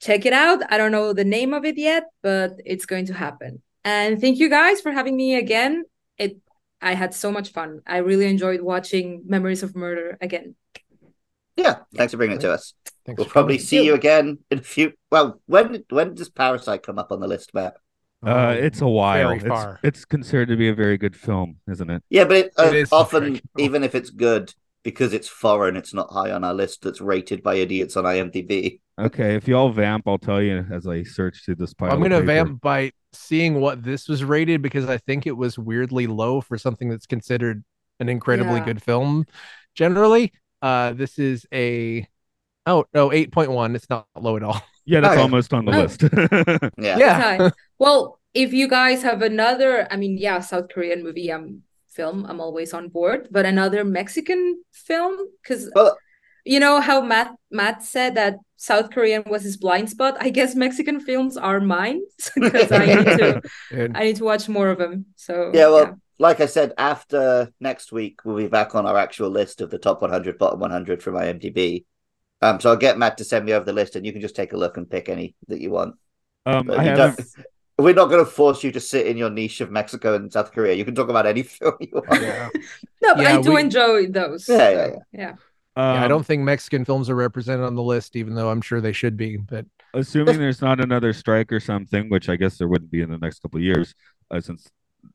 [0.00, 0.60] check it out.
[0.72, 3.62] I don't know the name of it yet, but it's going to happen.
[3.84, 5.84] And thank you guys for having me again.
[6.18, 6.38] It
[6.80, 7.80] I had so much fun.
[7.86, 10.54] I really enjoyed watching Memories of Murder again.
[11.56, 12.74] Yeah, thanks for bringing it to us.
[13.04, 14.92] Thanks We'll probably see you again in a few.
[15.10, 17.76] Well, when when does Parasite come up on the list, Matt?
[18.24, 19.28] Uh, it's a while.
[19.28, 19.80] very It's, far.
[19.82, 22.02] it's considered to be a very good film, isn't it?
[22.10, 24.52] Yeah, but it, uh, It is often, even if it's good,
[24.88, 26.80] because it's foreign, it's not high on our list.
[26.82, 28.80] That's rated by idiots on IMDb.
[28.98, 31.92] Okay, if y'all vamp, I'll tell you as I search through this pile.
[31.92, 32.26] I'm gonna paper.
[32.26, 36.56] vamp by seeing what this was rated because I think it was weirdly low for
[36.56, 37.62] something that's considered
[38.00, 38.64] an incredibly Yeah.
[38.64, 39.26] good film.
[39.74, 40.32] Generally,
[40.62, 42.08] uh, this is a
[42.66, 43.76] oh no, eight point one.
[43.76, 44.60] It's not low at all.
[44.86, 45.20] Yeah, that's Okay.
[45.22, 45.82] almost on the Oh.
[45.82, 46.00] list.
[46.78, 46.98] Yeah.
[46.98, 47.52] Yeah, Nice.
[47.78, 51.60] well, if you guys have another, I mean, yeah, South Korean movie, um,
[51.98, 53.20] film, I'm always on board.
[53.36, 54.42] But another Mexican
[54.88, 55.96] film, because Well-
[56.52, 57.30] you know how Matt
[57.60, 60.14] Matt said that South Korean was his blind spot.
[60.26, 62.00] I guess Mexican films are mine
[62.46, 63.28] because I need to
[63.98, 64.94] I need to watch more of them.
[65.26, 65.88] So Yeah, well,
[66.26, 69.78] like I said, after next week, we'll be back on our actual list of the
[69.86, 71.84] top 100, bottom 100 from IMDb.
[72.40, 74.36] Um, so I'll get Matt to send me over the list, and you can just
[74.40, 75.92] take a look and pick any that you want.
[76.46, 77.16] um, I haven't.
[77.16, 77.28] don't-
[77.78, 80.50] We're not going to force you to sit in your niche of Mexico and South
[80.52, 80.74] Korea.
[80.74, 82.22] You can talk about any film you want.
[82.22, 82.48] yeah.
[83.02, 84.48] no, but Yeah, I do we- enjoy those.
[84.48, 85.34] Yeah, so, yeah, yeah.
[85.76, 88.60] Yeah, I um, don't think Mexican films are represented on the list, even though I'm
[88.60, 89.36] sure they should be.
[89.36, 89.64] But
[89.94, 93.18] assuming there's not another strike or something, which I guess there wouldn't be in the
[93.18, 93.94] next couple of years,
[94.28, 94.68] uh, since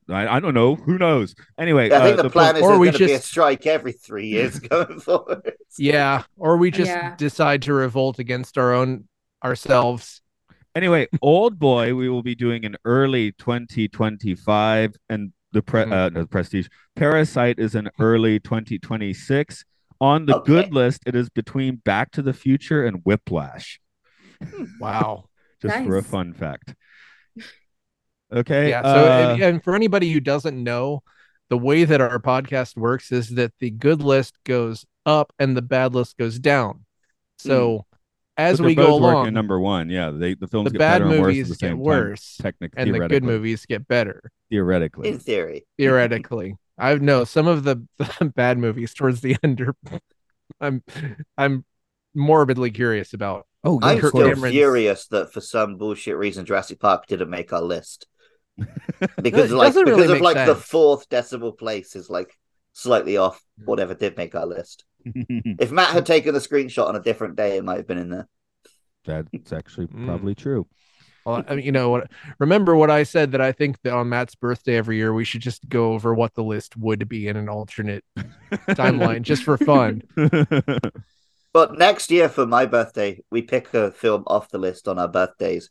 [0.09, 1.35] I, I don't know, who knows?
[1.57, 3.65] Anyway, I think uh, the plan is or there's we going to be a strike
[3.67, 5.51] every three years going forward.
[5.77, 7.15] yeah, or we just Yeah.
[7.17, 9.09] decide to revolt against our own
[9.43, 10.21] ourselves.
[10.75, 15.91] Anyway, Old Boy, we will be doing in early 2025, and the pre- Mhm.
[15.93, 19.63] uh, no, Prestige Parasite is in early 2026.
[20.01, 20.45] On the Okay.
[20.51, 23.79] good list, it is between Back to the Future and Whiplash.
[24.79, 25.29] Wow.
[25.61, 26.75] Just for a fun fact.
[28.31, 28.69] Okay.
[28.69, 28.81] yeah.
[28.81, 31.03] So, uh, and, and for anybody who doesn't know,
[31.49, 35.61] the way that our podcast works is that the good list goes up and the
[35.61, 36.85] bad list goes down.
[37.37, 37.85] So
[38.37, 39.89] as but we go both along, number one.
[39.89, 42.81] Yeah, they the films the get bad better and worse movies the get worse Technically,
[42.81, 44.31] and the good movies get better.
[44.49, 45.09] Theoretically.
[45.09, 45.65] In theory.
[45.77, 49.75] Theoretically, I know some of the, the bad movies towards the end are.
[50.59, 50.83] I'm,
[51.37, 51.65] I'm
[52.13, 53.47] morbidly curious about.
[53.63, 57.53] Oh, I'm Kirk still Cameron's- furious that for some bullshit reason Jurassic Park didn't make
[57.53, 58.07] our list.
[59.01, 62.37] It Because like because really of make like the fourth decimal place is like
[62.73, 64.85] slightly off whatever did make our list.
[65.05, 68.09] If Matt had taken the screenshot on a different day, it might have been in
[68.09, 68.27] there.
[69.05, 70.05] That's actually Mm.
[70.05, 70.67] probably true.
[71.25, 72.11] Well, I mean, you know what?
[72.39, 75.41] Remember what I said that I think that on Matt's birthday every year we should
[75.41, 78.03] just go over what the list would be in an alternate
[78.69, 80.01] timeline, just for fun.
[81.53, 85.07] But next year for my birthday, we pick a film off the list on our
[85.07, 85.69] birthdays.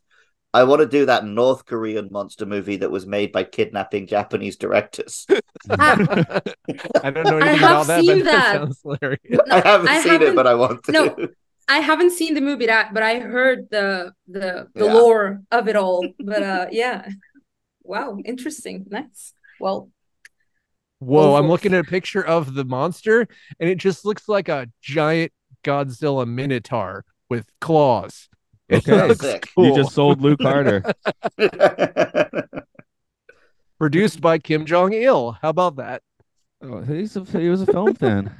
[0.53, 4.55] I want to do that North Korean monster movie that was made by kidnapping Japanese
[4.55, 5.25] directors.
[5.69, 8.53] I don't know anything about that, seen but that that.
[8.55, 9.39] sounds hilarious.
[9.51, 10.91] I haven't I seen it, haven't- but I want to.
[10.91, 11.27] no.
[11.69, 14.93] I haven't seen the movie that, but I heard the the the Yeah.
[14.93, 16.05] lore of it all.
[16.19, 17.07] But uh, yeah,
[17.83, 19.33] wow, interesting, nice.
[19.59, 19.89] Well,
[20.99, 23.27] Whoa, I'm looking at a picture of the monster,
[23.59, 25.31] and it just looks like a giant
[25.63, 28.29] Godzilla minotaur with claws.
[28.73, 29.39] Okay.
[29.55, 29.67] Cool.
[29.67, 30.83] You just sold Lou Carter.
[33.79, 35.33] Produced by Kim Jong Il.
[35.41, 36.01] How about that?
[36.61, 38.33] Oh, he's a, he was a film fan.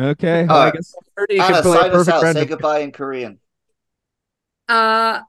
[0.00, 0.46] Okay.
[0.46, 2.34] Well, uh, I guess Ana, can play sign us out.
[2.34, 3.40] Say goodbye in Korean.
[4.68, 5.20] Uh,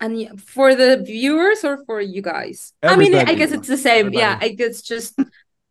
[0.00, 2.72] and for the viewers or for you guys?
[2.82, 3.16] Everybody.
[3.16, 4.06] I mean, I guess it's the same.
[4.06, 4.18] Everybody.
[4.18, 5.18] Yeah, I guess just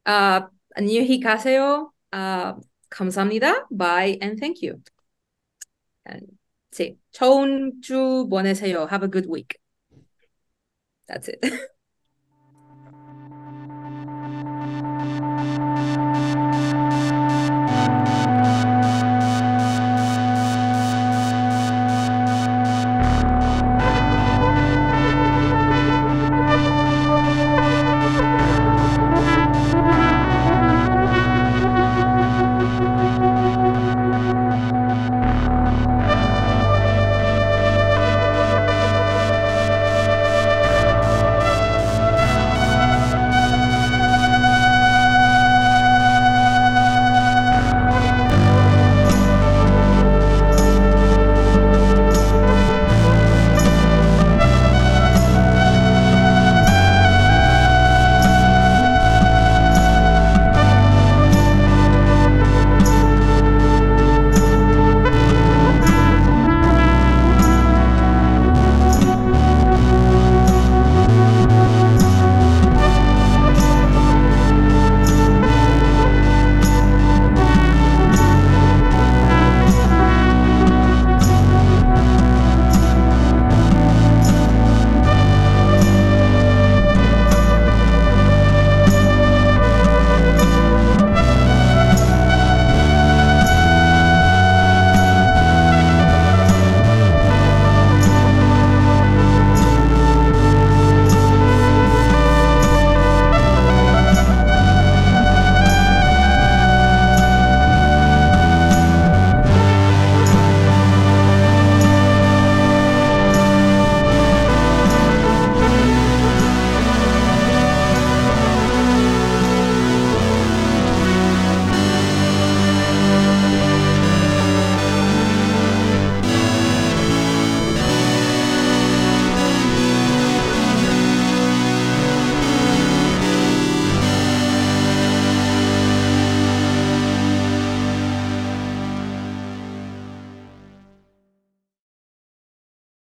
[0.06, 0.42] uh,
[0.78, 1.90] 안녕히 가세요.
[2.12, 2.54] Uh,
[2.92, 3.66] 감사합니다.
[3.72, 4.82] Bye and thank you.
[6.06, 6.38] And
[6.72, 6.98] see.
[7.17, 8.87] 좋은 주 보내세요.
[8.91, 9.59] Have a good week.
[11.09, 11.41] That's it.